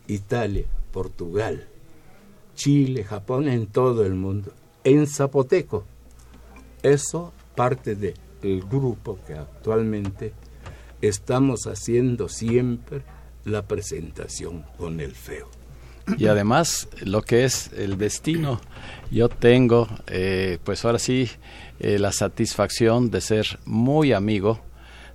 [0.08, 1.65] Italia, Portugal,
[2.56, 4.52] Chile, Japón, en todo el mundo,
[4.84, 5.86] en zapoteco.
[6.84, 10.34] Eso parte del grupo que actualmente
[11.02, 13.04] estamos haciendo siempre
[13.46, 15.50] la presentación con el feo.
[16.17, 18.62] y además lo que es el destino
[19.12, 21.30] yo tengo eh, pues ahora sí
[21.80, 24.62] eh, la satisfacción de ser muy amigo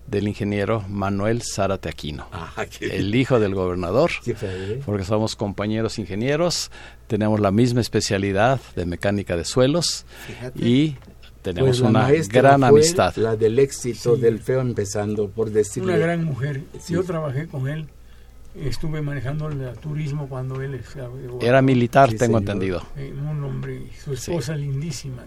[0.07, 4.11] del ingeniero Manuel Zárate Aquino Ah, qué el hijo del gobernador
[4.85, 6.71] porque somos compañeros ingenieros
[7.07, 10.67] tenemos la misma especialidad de mecánica de suelos Fíjate.
[10.69, 10.97] y
[11.43, 14.21] tenemos Pues una gran fue amistad La del éxito Sí.
[14.23, 15.95] del feo empezando por decirle.
[15.95, 16.62] Una gran mujer.
[16.81, 16.95] Sí.
[16.95, 17.88] Yo trabajé con él.
[18.55, 21.09] Estuve manejando el turismo cuando él estaba
[21.41, 22.43] era militar Sí, tengo señor.
[22.55, 25.25] entendido Eh, un hombre y su esposa lindísima.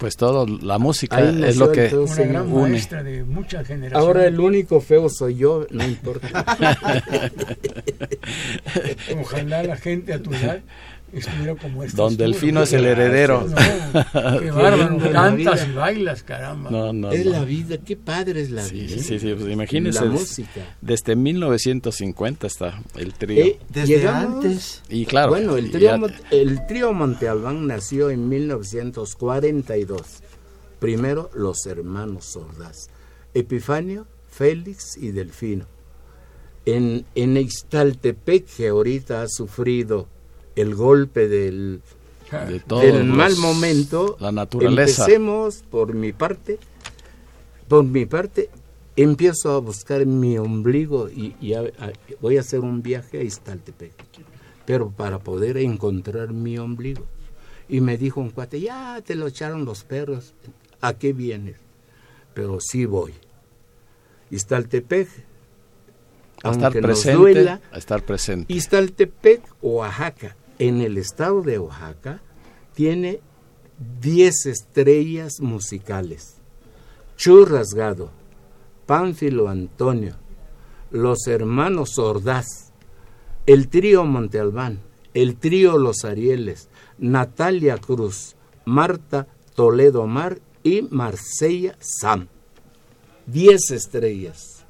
[0.00, 2.70] Pues todo la música Ahí es lo que Una gran une.
[2.70, 4.02] maestra de muchas generaciones.
[4.06, 6.44] Ahora el único feo soy yo, no importa.
[9.20, 10.60] Ojalá la gente a tu edad
[11.12, 11.96] estuviera como este.
[11.96, 13.46] Don Delfino es el heredero.
[14.40, 14.98] qué bárbaro.
[15.12, 16.70] Cantas y bailas, caramba.
[16.70, 17.32] no no es no.
[17.32, 19.02] la vida, qué padre es la Sí, vida.
[19.02, 20.00] sí, sí, pues imagínense.
[20.04, 20.76] La des- música.
[20.80, 23.44] Desde 1950 está el trío.
[23.44, 24.82] Eh, Desde llegamos- antes.
[24.88, 25.30] y claro.
[25.30, 30.02] Bueno, el trío, ya- el trío Monte Albán nació en 1942.
[30.78, 32.88] Primero los hermanos Sordas,
[33.34, 35.66] Epifanio, Félix y Delfino.
[36.66, 40.08] En, en Ixtaltepec, que ahorita ha sufrido
[40.56, 41.80] el golpe del,
[42.30, 45.04] de del mal momento, La naturaleza.
[45.04, 46.58] empecemos por mi parte,
[47.68, 48.50] por mi parte,
[48.96, 53.22] empiezo a buscar mi ombligo y, y a- a- voy a hacer un viaje a
[53.22, 53.92] Ixtaltepec,
[54.66, 57.04] pero para poder encontrar mi ombligo.
[57.68, 60.34] Y me dijo un cuate, ya te lo echaron los perros,
[60.80, 61.56] ¿a qué vienes?
[62.34, 63.12] Pero sí voy.
[64.30, 65.08] Iztaltepec,
[66.42, 68.52] a estar presente, duela, a estar presente.
[68.52, 72.20] Iztaltepec, Oaxaca, en el estado de Oaxaca,
[72.74, 73.20] tiene
[74.00, 76.36] 10 estrellas musicales.
[77.16, 78.10] Churrasgado,
[78.84, 80.16] Pánfilo Antonio,
[80.90, 82.72] los hermanos Ordaz,
[83.46, 84.80] el trío Monte Albán,
[85.14, 86.68] el trío Los Arieles,
[86.98, 92.28] Natalia Cruz, Marta Toledo Mar y Marsella Sam.
[93.26, 94.66] 10 estrellas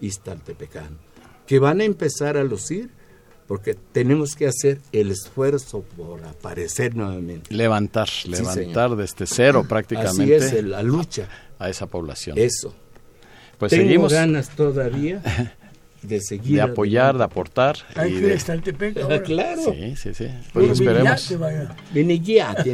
[0.00, 0.98] Iztaltepecano,
[1.46, 2.90] que van a empezar a lucir
[3.46, 7.54] porque tenemos que hacer el esfuerzo por aparecer nuevamente.
[7.54, 8.40] Levantar, señor.
[8.56, 11.28] levantar desde cero prácticamente Así es la lucha,
[11.58, 12.38] a esa población.
[12.38, 12.74] eso.
[13.58, 15.20] pues Tengo seguimos ganas todavía
[16.02, 17.76] de seguir de apoyar, de aportar.
[17.94, 19.22] Hay y que de- ahora.
[19.22, 19.62] Claro.
[19.72, 20.26] Sí, sí, sí.
[20.52, 21.34] Pues esperemos.
[21.92, 22.70] Vinigiati,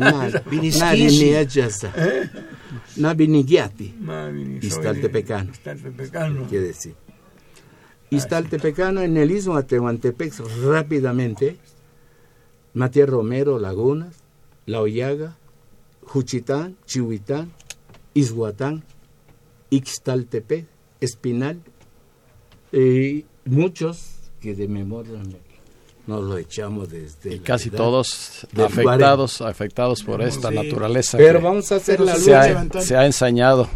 [1.27, 1.87] me echas.
[2.97, 3.95] Na vinigiati,
[4.61, 5.53] de Iztaltepecano.
[6.49, 6.95] quiere decir.
[8.11, 10.35] Iztaltepecano en el istmo de Tehuantepec
[10.65, 11.57] rápidamente.
[12.75, 14.17] Matías Romero, Lagunas,
[14.67, 15.37] La Hoyaga,
[16.03, 17.53] Juchitán, Chihuitán,
[18.15, 18.85] Izhuatán,
[19.71, 20.67] Ixtaltepec,
[21.01, 21.61] Espinal,
[22.73, 25.21] y muchos que de memoria
[26.07, 27.35] nos lo echamos desde...
[27.37, 31.19] Y casi todos afectados, afectados por esta naturaleza.
[31.19, 32.81] Pero vamos a hacer la lucha.
[32.81, 33.69] Se ha, ensañado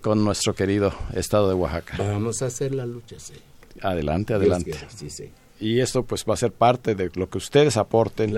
[0.00, 1.96] con nuestro querido estado de Oaxaca.
[1.98, 3.34] Vamos a hacer la lucha, sí.
[3.82, 4.74] Adelante, adelante.
[4.94, 5.30] Sí, sí.
[5.60, 8.34] Y esto pues va a ser parte de lo que ustedes aporten,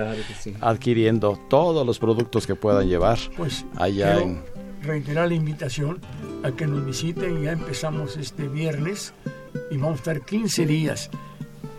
[0.61, 4.43] adquiriendo todos los productos que puedan llevar pues, allá en...
[4.83, 6.01] Reiterar la invitación
[6.45, 9.15] a que nos visiten, ya empezamos este viernes
[9.71, 11.11] y vamos a estar 15 días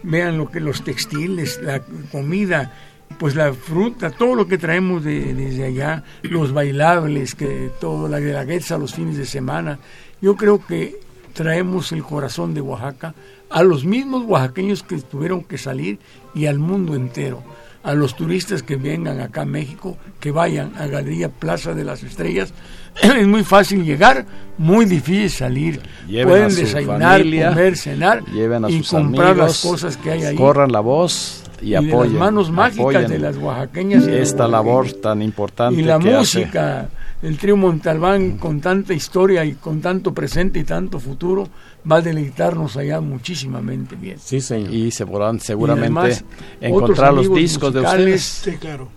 [0.03, 1.81] vean lo que los textiles, la
[2.11, 2.73] comida,
[3.19, 8.19] pues la fruta, todo lo que traemos de, desde allá, los bailables, que todo la
[8.19, 9.79] guelaguetza los fines de semana.
[10.21, 10.99] Yo creo que
[11.33, 13.13] traemos el corazón de Oaxaca
[13.49, 15.99] a los mismos oaxaqueños que tuvieron que salir
[16.33, 17.43] y al mundo entero.
[17.83, 22.03] A los turistas que vengan acá a México, que vayan a Galería Plaza de las
[22.03, 22.53] Estrellas.
[23.01, 24.25] es muy fácil llegar,
[24.57, 25.81] muy difícil salir.
[26.05, 28.23] Pueden desayunar, comer, cenar
[28.67, 30.35] y comprar las cosas que hay ahí.
[30.35, 32.13] Corran la voz y, apoyen.
[32.13, 34.05] las manos mágicas de las oaxaqueñas.
[34.05, 35.79] Esta labor tan importante.
[35.79, 36.89] Y la música,
[37.21, 41.47] el trío Montalbán con tanta historia y con tanto presente y tanto futuro
[41.89, 44.17] va a deleitarnos allá muchísimamente bien.
[44.19, 44.73] Sí, señor.
[44.73, 46.23] Y se podrán seguramente
[46.59, 48.23] encontrar los discos de ustedes.
[48.23, 48.89] Sí, claro.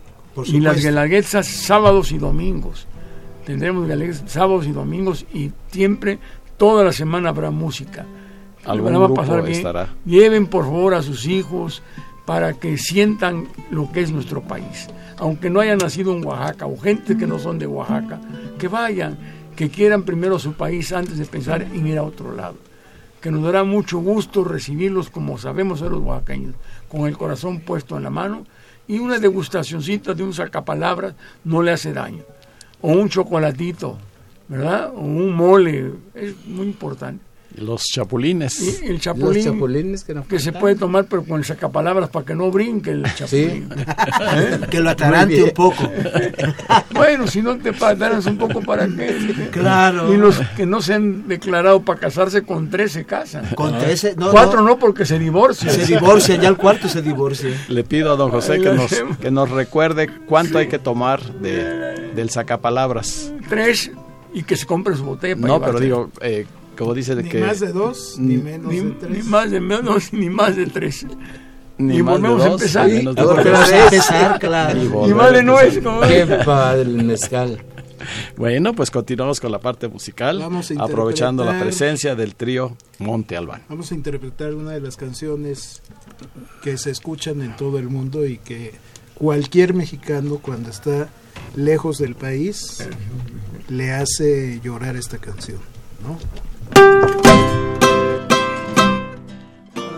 [0.47, 2.87] y las guelaguetzas sábados y domingos.
[3.45, 6.19] Tendremos guelaguetzas sábados y domingos y siempre,
[6.57, 8.07] toda la semana habrá música.
[8.65, 9.57] Algún va a pasar bien.
[9.57, 9.89] Estará.
[10.05, 11.83] Lleven por favor a sus hijos
[12.27, 14.89] para que sientan lo que es nuestro país.
[15.17, 18.21] Aunque no hayan nacido en Oaxaca o gente que no son de Oaxaca,
[18.59, 19.19] que vayan,
[19.57, 22.70] que quieran primero su país antes de pensar en ir a otro lado
[23.21, 26.55] que nos dará mucho gusto recibirlos como sabemos ser los oaxaqueños,
[26.89, 28.47] con el corazón puesto en la mano
[28.89, 31.15] y una degustacioncita de un sacapalabras
[31.45, 32.25] no le hace daño.
[32.81, 33.99] O un chocolatito,
[34.49, 34.91] ¿verdad?
[34.95, 37.30] O un mole, es muy importante.
[37.57, 38.81] Los chapulines.
[38.83, 39.97] el chapulín.
[40.29, 43.69] que, se puede tomar, pero con el sacapalabras para que no brinque el chapulín.
[44.37, 44.61] ¿Eh?
[44.71, 45.91] Que lo atarante un poco.
[46.95, 49.49] bueno, si no te pataras un poco, ¿para qué?
[49.51, 50.13] Claro.
[50.13, 53.47] Y los que no se han declarado para casarse con tres se casan.
[53.55, 55.75] Con tres, no, Cuatro no, porque se divorcian.
[55.75, 57.51] Se divorcian, ya el cuarto se divorcia.
[57.69, 58.91] Le pido a don José que nos,
[59.21, 63.33] que nos recuerde cuánto hay que tomar de, del sacapalabras.
[63.49, 63.91] Tres
[64.33, 65.37] y que se compre su botella.
[65.37, 66.47] Para no, pero digo, eh,
[66.77, 67.41] como dice de ni que...
[67.41, 69.25] más de dos, ni, menos de tres.
[69.25, 71.07] Ni más de menos, ni más de tres.
[71.79, 72.89] Ni y volvemos a empezar.
[72.89, 75.07] Ni más de empezar, claro.
[75.07, 75.79] Y, más de nuez.
[75.79, 77.65] Qué padre el mezcal.
[78.37, 80.43] Bueno, pues continuamos con la parte musical,
[80.79, 83.63] aprovechando la presencia del trío Monte Albán.
[83.69, 85.83] Vamos a interpretar una de las canciones
[86.63, 88.73] que se escuchan en todo el mundo y que
[89.15, 91.09] cualquier mexicano cuando está
[91.57, 92.87] lejos del país
[93.69, 95.59] le hace llorar esta canción,
[96.03, 96.19] ¿no?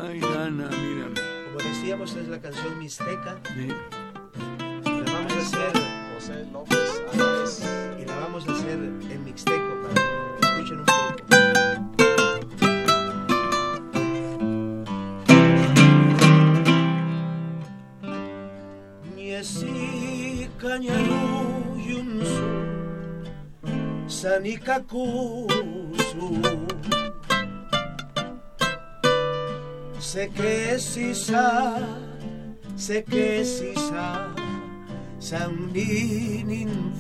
[0.03, 1.09] Ay, Ana, mira.
[1.47, 3.39] Como decíamos, es la canción Mixteca.
[3.55, 3.69] Sí.
[4.85, 5.73] La vamos a hacer.
[6.15, 7.63] José López Álvarez.
[8.01, 11.03] Y la vamos a hacer en Mixteco para que escuchen un poco.
[20.63, 21.52] Cañaru Yunsu
[24.23, 25.51] Sanikakusu
[29.99, 31.81] Sé que si sa,
[32.77, 34.33] sé que si sa,
[35.19, 35.73] san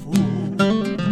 [0.02, 1.11] fu.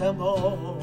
[0.00, 0.78] Amor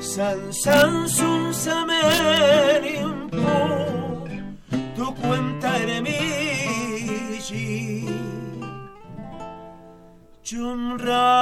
[0.00, 3.30] san san sun samerim
[4.96, 7.66] tu cuenta eremici
[10.42, 11.37] chumrayo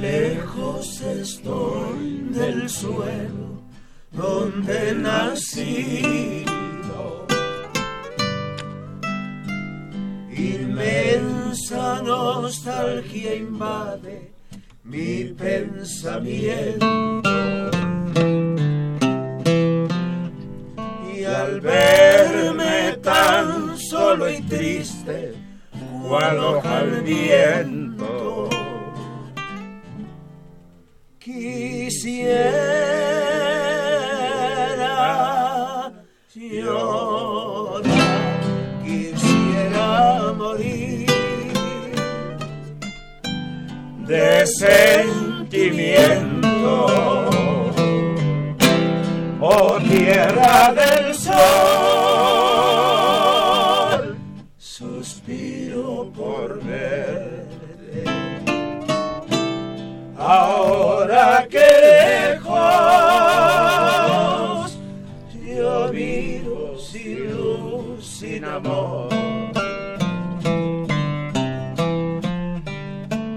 [0.00, 3.62] lejos estoy del suelo
[4.10, 6.54] donde he nacido.
[10.36, 14.32] Inmensa nostalgia invade
[14.84, 16.86] mi pensamiento.
[21.14, 25.34] Y al verme tan solo y triste,
[26.02, 27.02] cual hoja al
[31.94, 32.42] quisiera
[36.34, 37.82] llorar,
[38.82, 41.06] quisiera morir
[44.06, 45.66] de sentimiento,
[49.40, 51.34] oh tierra del sol,
[54.58, 58.04] suspiro por verte.
[60.18, 60.73] Ahora
[68.54, 69.08] amor.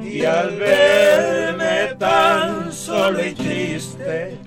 [0.04, 4.38] Y al verme tan solo y triste,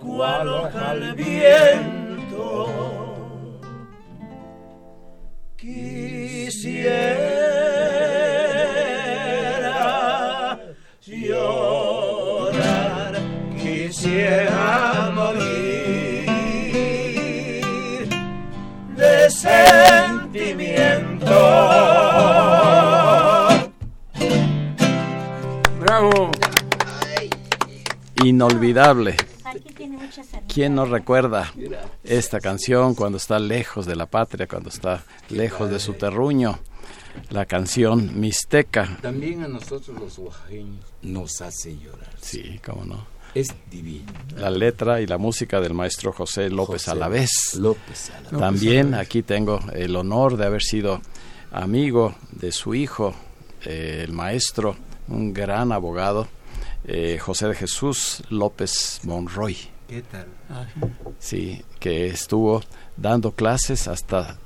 [0.00, 2.66] cual hoja al viento,
[5.56, 7.67] quisiera
[19.68, 21.26] sentimiento.
[25.80, 26.30] Bravo.
[28.24, 29.16] Inolvidable.
[30.52, 31.52] ¿Quién no recuerda
[32.02, 36.58] esta canción cuando está lejos de la patria, cuando está lejos de su terruño?
[37.30, 38.98] La canción Mixteca.
[39.02, 42.10] También a nosotros los oaxaqueños nos hace llorar.
[42.20, 43.17] Sí, cómo no.
[43.34, 44.06] Es divino.
[44.36, 47.54] La letra y la música del maestro José López José Alavés.
[47.54, 48.38] López Alavés.
[48.38, 51.00] También aquí tengo el honor de haber sido
[51.50, 53.14] amigo de su hijo,
[53.64, 54.76] eh, el maestro,
[55.08, 56.28] un gran abogado,
[56.84, 59.56] eh, José de Jesús López Monroy.
[59.88, 60.26] ¿Qué tal?
[61.18, 62.62] Sí, que estuvo
[62.96, 64.38] dando clases hasta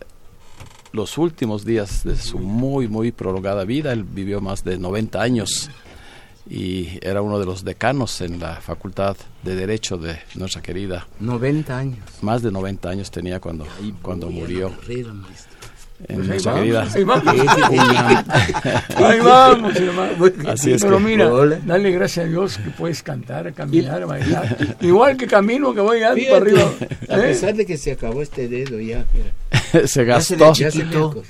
[0.93, 3.93] los últimos días de su muy, muy prolongada vida.
[3.93, 5.71] Él vivió más de 90 años
[6.49, 11.07] y era uno de los decanos en la Facultad de Derecho de nuestra querida.
[11.21, 11.99] 90 años.
[12.21, 13.67] Más de 90 años tenía cuando,
[14.03, 14.71] cuando murió.
[14.71, 15.13] carrera.
[16.09, 17.27] En Pues ahí nuestra vamos, ahí vamos.
[17.29, 20.13] Ahí Ahí vamos, hermano.
[20.49, 21.59] Así es Pero que- mira, Hola.
[21.65, 24.57] dale gracias a Dios que puedes cantar, caminar, bailar.
[24.81, 26.63] Igual que camino que voy alto para arriba.
[27.09, 27.23] a ¿eh?
[27.23, 29.33] pesar de que se acabó este dedo ya, mira.
[29.87, 30.53] se Ya se le gastó.
[30.53, 31.23] chiquito.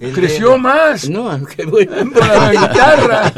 [0.00, 0.58] El Creció dedo.
[0.58, 1.92] más No, aunque bueno.
[2.12, 3.32] por la guitarra.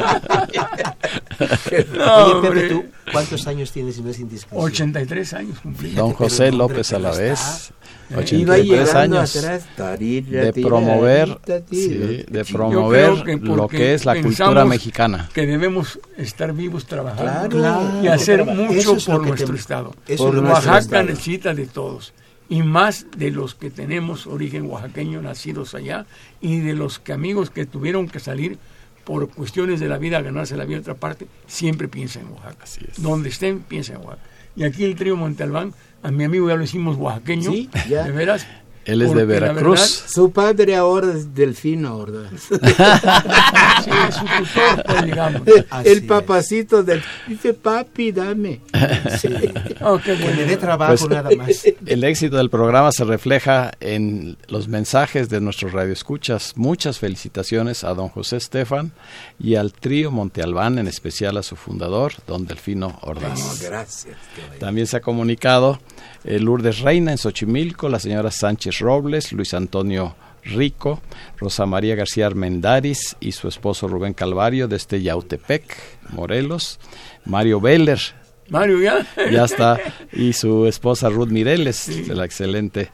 [1.96, 2.68] No, Oye, Pepe, hombre.
[2.68, 4.64] ¿tú cuántos años tienes si no es indiscreción?
[4.64, 5.90] 83 años cumplí.
[5.92, 7.72] Don José López que no Alavés,
[8.10, 9.36] Iba 83 llegando años.
[9.36, 9.64] atrás.
[9.76, 11.38] tarira, de promover,
[11.70, 11.88] sí,
[12.28, 15.28] de promover que lo que es la cultura mexicana.
[15.32, 18.02] Que debemos estar vivos trabajando Claro.
[18.02, 19.94] y hacer mucho es por que nuestro te- estado.
[20.08, 21.02] eso que Oaxaca estado.
[21.04, 22.12] necesita de todos
[22.48, 26.04] y más de los que tenemos origen oaxaqueño nacidos allá
[26.40, 28.58] y de los que amigos que tuvieron que salir
[29.04, 32.28] por cuestiones de la vida a ganarse la vida en otra parte, siempre piensa en
[32.28, 32.58] Oaxaca.
[32.64, 33.00] Así es.
[33.02, 34.22] Donde estén, piensa en Oaxaca.
[34.60, 38.04] Y aquí el trío Monte Albán, a mi amigo ya lo hicimos oaxaqueño, Sí, ya.
[38.04, 38.46] de veras.
[38.84, 40.04] Él es porque de la Veracruz.
[40.08, 42.30] Su padre ahora es delfino, ¿verdad?
[42.50, 45.42] verdad, sí, es su tutor, pues, digamos.
[45.70, 46.04] Así el es.
[46.04, 47.02] papacito del...
[47.26, 48.60] Dice, papi, dame.
[49.82, 51.64] Oh, qué Que le dé trabajo Pues- nada más.
[51.86, 56.52] El éxito del programa se refleja en los mensajes de nuestros radioescuchas.
[56.56, 58.92] Muchas felicitaciones a don José Estefan
[59.38, 63.62] y al trío Monte Albán, en especial a su fundador, don Delfino Ordaz.
[63.62, 64.16] Gracias.
[64.34, 64.58] qué bueno.
[64.58, 65.78] También se ha comunicado
[66.24, 70.14] eh, Lourdes Reina en Xochimilco, la señora Sánchez Robles, Luis Antonio
[70.44, 71.00] Rico,
[71.38, 75.76] Rosa María García Armendaris y su esposo Rubén Calvario desde Yautepec,
[76.10, 76.78] Morelos,
[77.24, 78.00] Mario Beller,
[78.48, 79.06] Mario, ya.
[79.30, 79.78] ya está,
[80.12, 82.90] y su esposa Ruth Mireles, de la excelente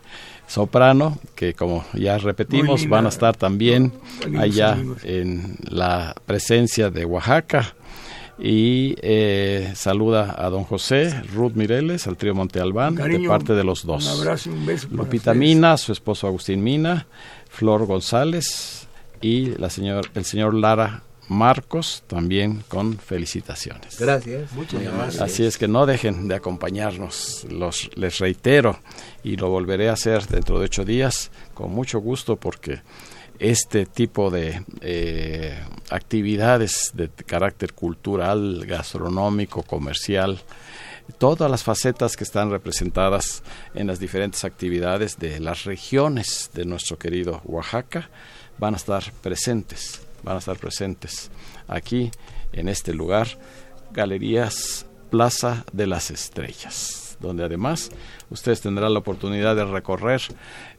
[0.47, 3.93] soprano, que como ya repetimos, van a estar también
[4.39, 7.74] allá en la presencia de Oaxaca.
[8.39, 13.64] Y eh, saluda a don José, Ruth Mireles, al trío Monte Albán, de parte de
[13.64, 14.05] los dos.
[14.07, 14.89] Un abrazo y un beso.
[14.89, 15.37] para Lupita ustedes.
[15.37, 17.07] Mina, su esposo Agustín Mina,
[17.49, 18.87] Flor González
[19.22, 23.99] y la señor, el señor Lara Marcos, también con felicitaciones.
[23.99, 24.53] Gracias.
[24.53, 25.22] Muchas gracias.
[25.22, 28.78] Así es que no dejen de acompañarnos, los, les reitero,
[29.24, 32.80] y lo volveré a hacer dentro de ocho días con mucho gusto porque
[33.39, 35.59] este tipo de eh,
[35.91, 40.41] actividades de carácter cultural, gastronómico, comercial,
[41.18, 43.43] todas las facetas que están representadas
[43.74, 48.11] en las diferentes actividades de las regiones de nuestro querido Oaxaca
[48.59, 51.30] van a estar presentes, van a estar presentes
[51.68, 52.11] aquí
[52.53, 53.28] en este lugar,
[53.93, 57.91] Galerías Plaza de las Estrellas donde además
[58.31, 60.21] ustedes tendrán la oportunidad de recorrer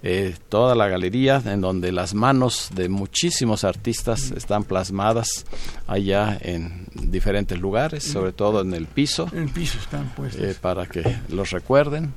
[0.04, 5.46] eh, toda la galería en donde las manos de muchísimos artistas están plasmadas
[5.88, 9.30] allá en diferentes lugares, sobre todo en el piso.
[9.34, 10.42] En el piso están puestos.
[10.42, 12.14] Eh, para que los recuerden.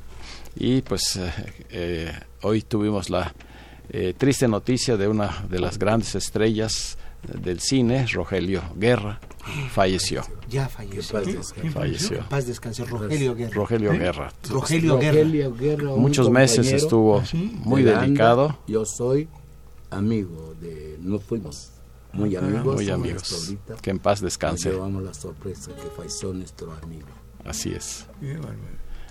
[0.57, 1.19] Y pues
[1.71, 2.13] eh,
[2.43, 3.33] hoy tuvimos la
[4.19, 9.21] triste noticia de una de las grandes estrellas del cine, Rogelio Guerra,
[9.71, 10.23] falleció.
[10.49, 11.21] Ya falleció.
[11.73, 12.29] falleció.
[12.29, 12.85] Paz descanse.
[12.85, 13.55] Rogelio Guerra.
[13.55, 14.33] Rogelio Guerra.
[14.49, 15.97] Rogelio Guerra.
[15.97, 17.23] Muchos meses estuvo
[17.65, 18.59] muy delicado.
[18.67, 19.29] Yo soy
[19.91, 20.99] amigo de...
[21.01, 21.73] No fuimos
[22.13, 22.75] muy amigos.
[22.75, 23.55] Muy amigos.
[23.83, 24.71] Que en paz descanse.
[24.71, 27.09] Llevamos la sorpresa que falleció nuestro amigo.
[27.45, 28.07] Así es.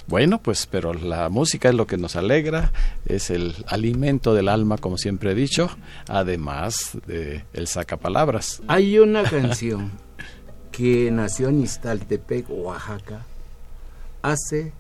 [0.10, 2.72] Bueno, pues pero la música es lo que nos alegra,
[3.06, 5.70] es el alimento del alma, como siempre he dicho,
[6.08, 8.64] además de el sacapalabras.
[8.68, 9.92] Hay una canción
[10.72, 13.24] que nació en Iztaltepec, Oaxaca,
[14.24, 14.74] hace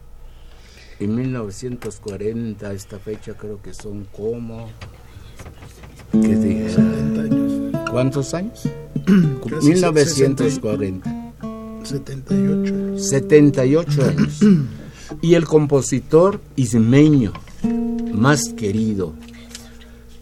[0.99, 4.71] en 1940, esta fecha creo que son como
[6.11, 6.69] ¿qué dije?
[6.71, 7.89] 70 años.
[7.91, 8.67] ¿Cuántos años?
[9.61, 11.33] 1940.
[11.83, 12.97] 78.
[12.97, 14.39] 78 años.
[15.21, 17.33] y el compositor ismeño
[18.13, 19.13] más querido,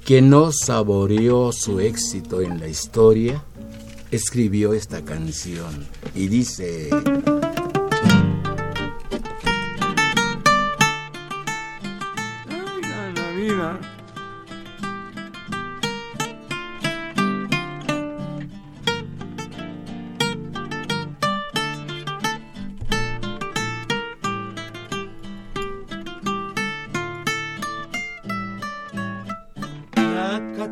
[0.05, 3.43] que no saboreó su éxito en la historia,
[4.11, 6.89] escribió esta canción y dice...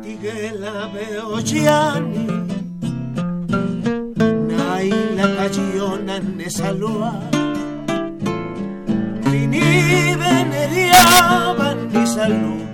[0.06, 2.26] Que la veo ya ni
[4.54, 7.12] ahí la Tigela beogiani Naila cagiona nesaloa
[9.24, 9.64] Trini
[10.20, 12.65] veneriaban nisalua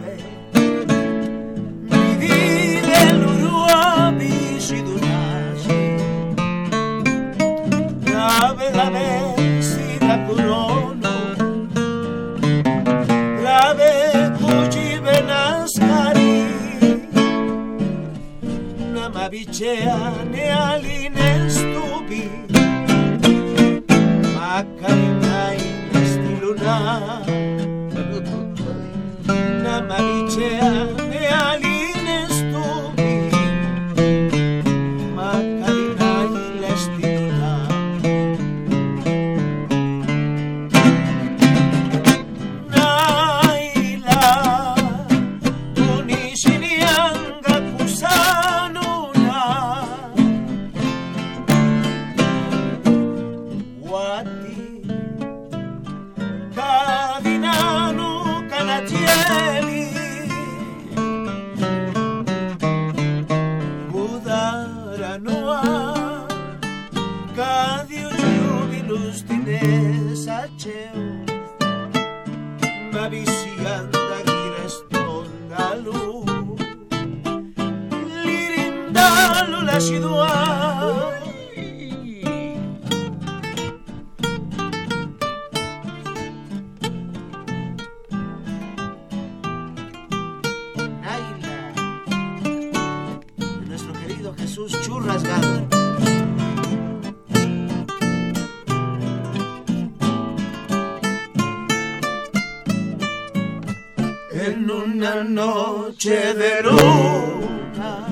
[106.03, 108.09] Che Verona,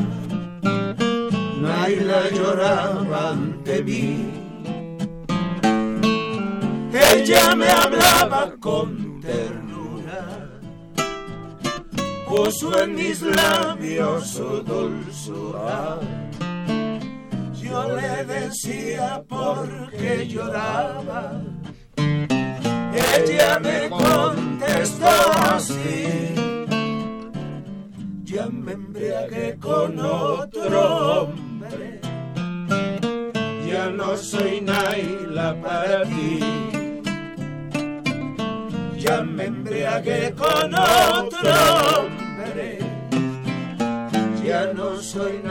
[1.60, 4.30] Naila lloraba ante mí.
[6.92, 10.22] Ella me hablaba con ternura,
[12.28, 15.98] puso en mis labios su dulzura.
[17.60, 21.42] Yo le decía por qué lloraba.
[21.96, 25.08] Ella me contestó
[25.56, 26.19] así
[28.40, 32.00] día me embriague con otro hombre.
[33.68, 36.40] Ya no soy Naila para ti.
[38.98, 41.52] Ya me embriague con otro
[41.98, 42.78] hombre.
[44.44, 45.49] Ya no soy Naila.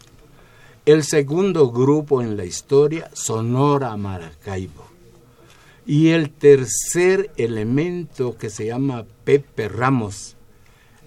[0.86, 4.84] El segundo grupo en la historia, Sonora Maracaibo.
[5.86, 10.36] Y el tercer elemento que se llama Pepe Ramos,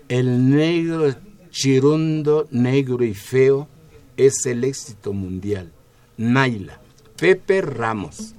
[0.09, 1.14] el negro
[1.51, 3.68] chirundo, negro y feo,
[4.16, 5.72] es el éxito mundial.
[6.16, 6.81] Naila.
[7.17, 8.35] Pepe Ramos.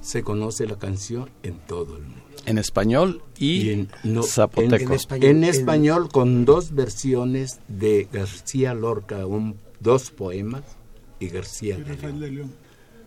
[0.00, 2.20] Se conoce la canción en todo el mundo.
[2.46, 3.88] En español y, en
[4.22, 4.94] zapoteco.
[5.20, 10.62] En, español, con dos versiones de García Lorca, un, dos poemas,
[11.18, 12.52] y García de Rafael de León.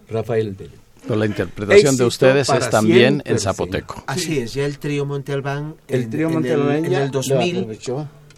[0.08, 0.84] Rafael de León.
[1.02, 4.04] Pero la interpretación de ustedes es también en zapoteco.
[4.08, 7.78] Así es, ya el trío Monte Albán el trío en el 2000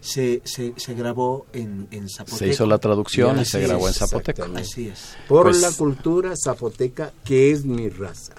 [0.06, 2.38] se, se, se, grabó en, en, zapoteco.
[2.38, 4.46] Se hizo la traducción y se grabó en zapoteco.
[4.56, 5.18] Así es.
[5.28, 8.36] Por pues la cultura zapoteca, que es mi raza.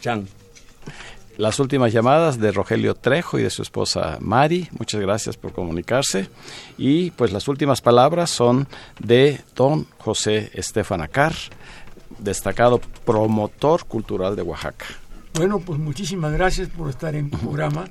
[0.00, 0.26] Chan.
[1.36, 6.30] Las últimas llamadas de Rogelio Trejo y de su esposa Mari, muchas gracias por comunicarse.
[6.78, 8.66] Y pues las últimas palabras son
[8.98, 11.34] de don José Estefan Acar,
[12.18, 14.86] destacado promotor cultural de Oaxaca.
[15.34, 17.88] Bueno, pues muchísimas gracias por estar en tu programa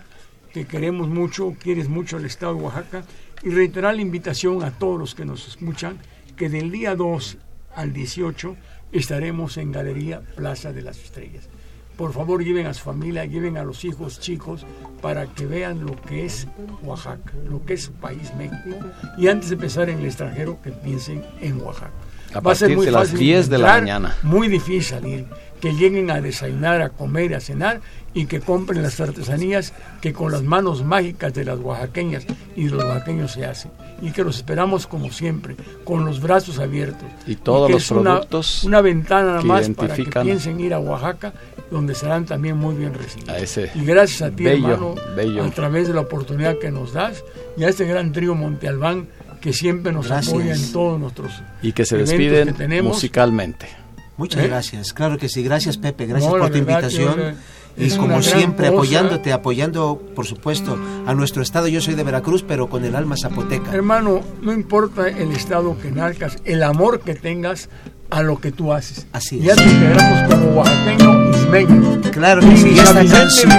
[0.54, 3.04] te queremos mucho, quieres mucho al Estado de Oaxaca
[3.42, 5.98] y reiterar la invitación a todos los que nos escuchan
[6.38, 7.38] que del día 2
[7.76, 8.56] al 18
[8.92, 11.50] estaremos en Galería Plaza de las Estrellas.
[11.98, 14.66] Por favor, lleven a su familia, lleven a los hijos chicos
[15.02, 16.48] para que vean lo que es
[16.84, 18.78] Oaxaca, lo que es su país México
[19.18, 21.92] y antes de empezar en el extranjero que piensen en Oaxaca.
[22.34, 24.16] A Va a ser muy de las 10 de la mañana.
[24.24, 25.26] Muy difícil salir,
[25.64, 27.80] que lleguen a desayunar, a comer, a cenar
[28.14, 32.26] y que compren las artesanías que con las manos mágicas de las oaxaqueñas
[32.58, 33.72] y de los oaxaqueños se hacen.
[34.02, 35.56] Y que los esperamos como siempre,
[35.86, 37.08] con los brazos abiertos.
[37.26, 38.66] Y todos los productos.
[38.66, 41.32] Una, ventana nada más para que piensen ir a Oaxaca,
[41.72, 43.58] donde serán también muy bien recibidos.
[43.74, 44.96] y gracias a ti, hermano,
[45.42, 47.24] a través de la oportunidad que nos das,
[47.56, 49.08] y a este gran trío Monte Albán
[49.40, 52.54] que siempre nos apoya en todos nuestros y que se despiden
[52.84, 53.83] musicalmente.
[54.18, 54.48] Muchas ¿Eh?
[54.48, 57.36] gracias, claro que sí, gracias Pepe, gracias por tu invitación
[57.78, 61.68] y como siempre apoyándote, apoyando por supuesto a nuestro estado.
[61.68, 63.74] Yo soy de Veracruz, pero con el alma zapoteca.
[63.74, 67.70] Hermano, no importa el estado que narcas, el amor que tengas
[68.10, 69.08] a lo que tú haces.
[69.12, 69.46] Así es.
[69.46, 72.02] Ya te quedamos como oaxaqueño ismeño.
[72.12, 73.52] Claro que sí, esta canción,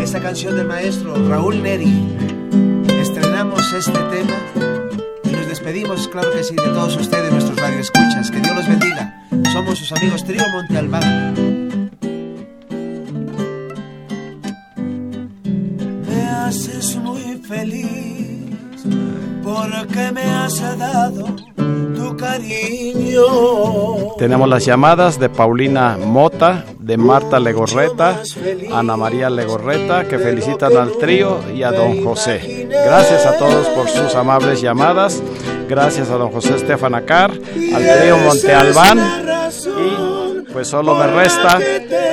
[0.00, 2.16] esta canción del maestro Raúl Neri.
[3.00, 4.34] Estrenamos este tema
[5.24, 8.30] y nos despedimos, claro que sí, de todos ustedes, nuestros radioescuchas.
[8.30, 8.39] Que
[9.90, 11.90] sus amigos Trío Monte Albán.
[16.46, 18.46] haces muy feliz
[19.42, 21.36] porque me has dado
[21.94, 23.22] tu cariño.
[24.18, 28.22] Tenemos las llamadas de Paulina Mota, de Marta Legorreta,
[28.72, 32.68] Ana María Legorreta, que felicitan al trío y a don José.
[32.68, 35.22] Gracias a todos por sus amables llamadas.
[35.70, 38.98] Gracias a don José Estefan Acar, al trío Monte Albán.
[39.78, 41.60] y pues solo me resta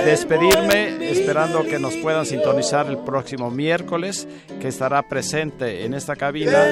[0.05, 4.27] despedirme esperando que nos puedan sintonizar el próximo miércoles,
[4.61, 6.67] que estará presente en esta cabina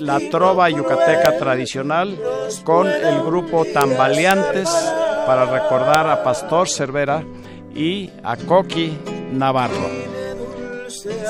[0.00, 2.18] la trova yucateca tradicional
[2.62, 4.68] con el grupo Tambaleantes
[5.26, 7.24] para recordar a Pastor Cervera
[7.74, 8.98] y a Coqui
[9.32, 10.12] Navarro.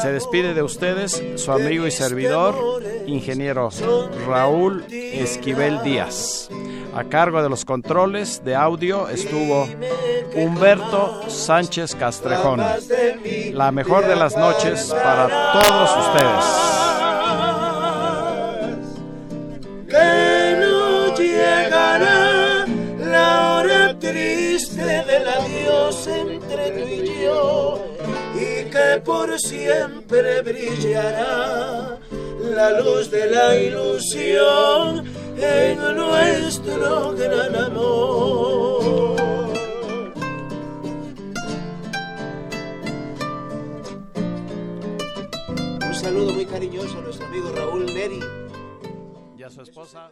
[0.02, 3.70] Se despide de ustedes su amigo y servidor, ingeniero
[4.26, 6.48] Raúl Esquivel Díaz.
[6.94, 9.66] A cargo de los controles de audio estuvo
[10.34, 12.60] Humberto Sánchez Castrejón.
[13.52, 16.44] La mejor de las noches para todos ustedes.
[19.88, 22.66] Que no llegará
[22.98, 27.92] la hora triste del adiós entre tú y yo
[28.72, 31.98] que por siempre brillará
[32.50, 35.04] la luz de la ilusión
[35.36, 39.16] en nuestro gran amor.
[45.86, 48.20] Un saludo muy cariñoso a nuestro amigo Raúl Neri.
[49.36, 50.10] Y a su esposa.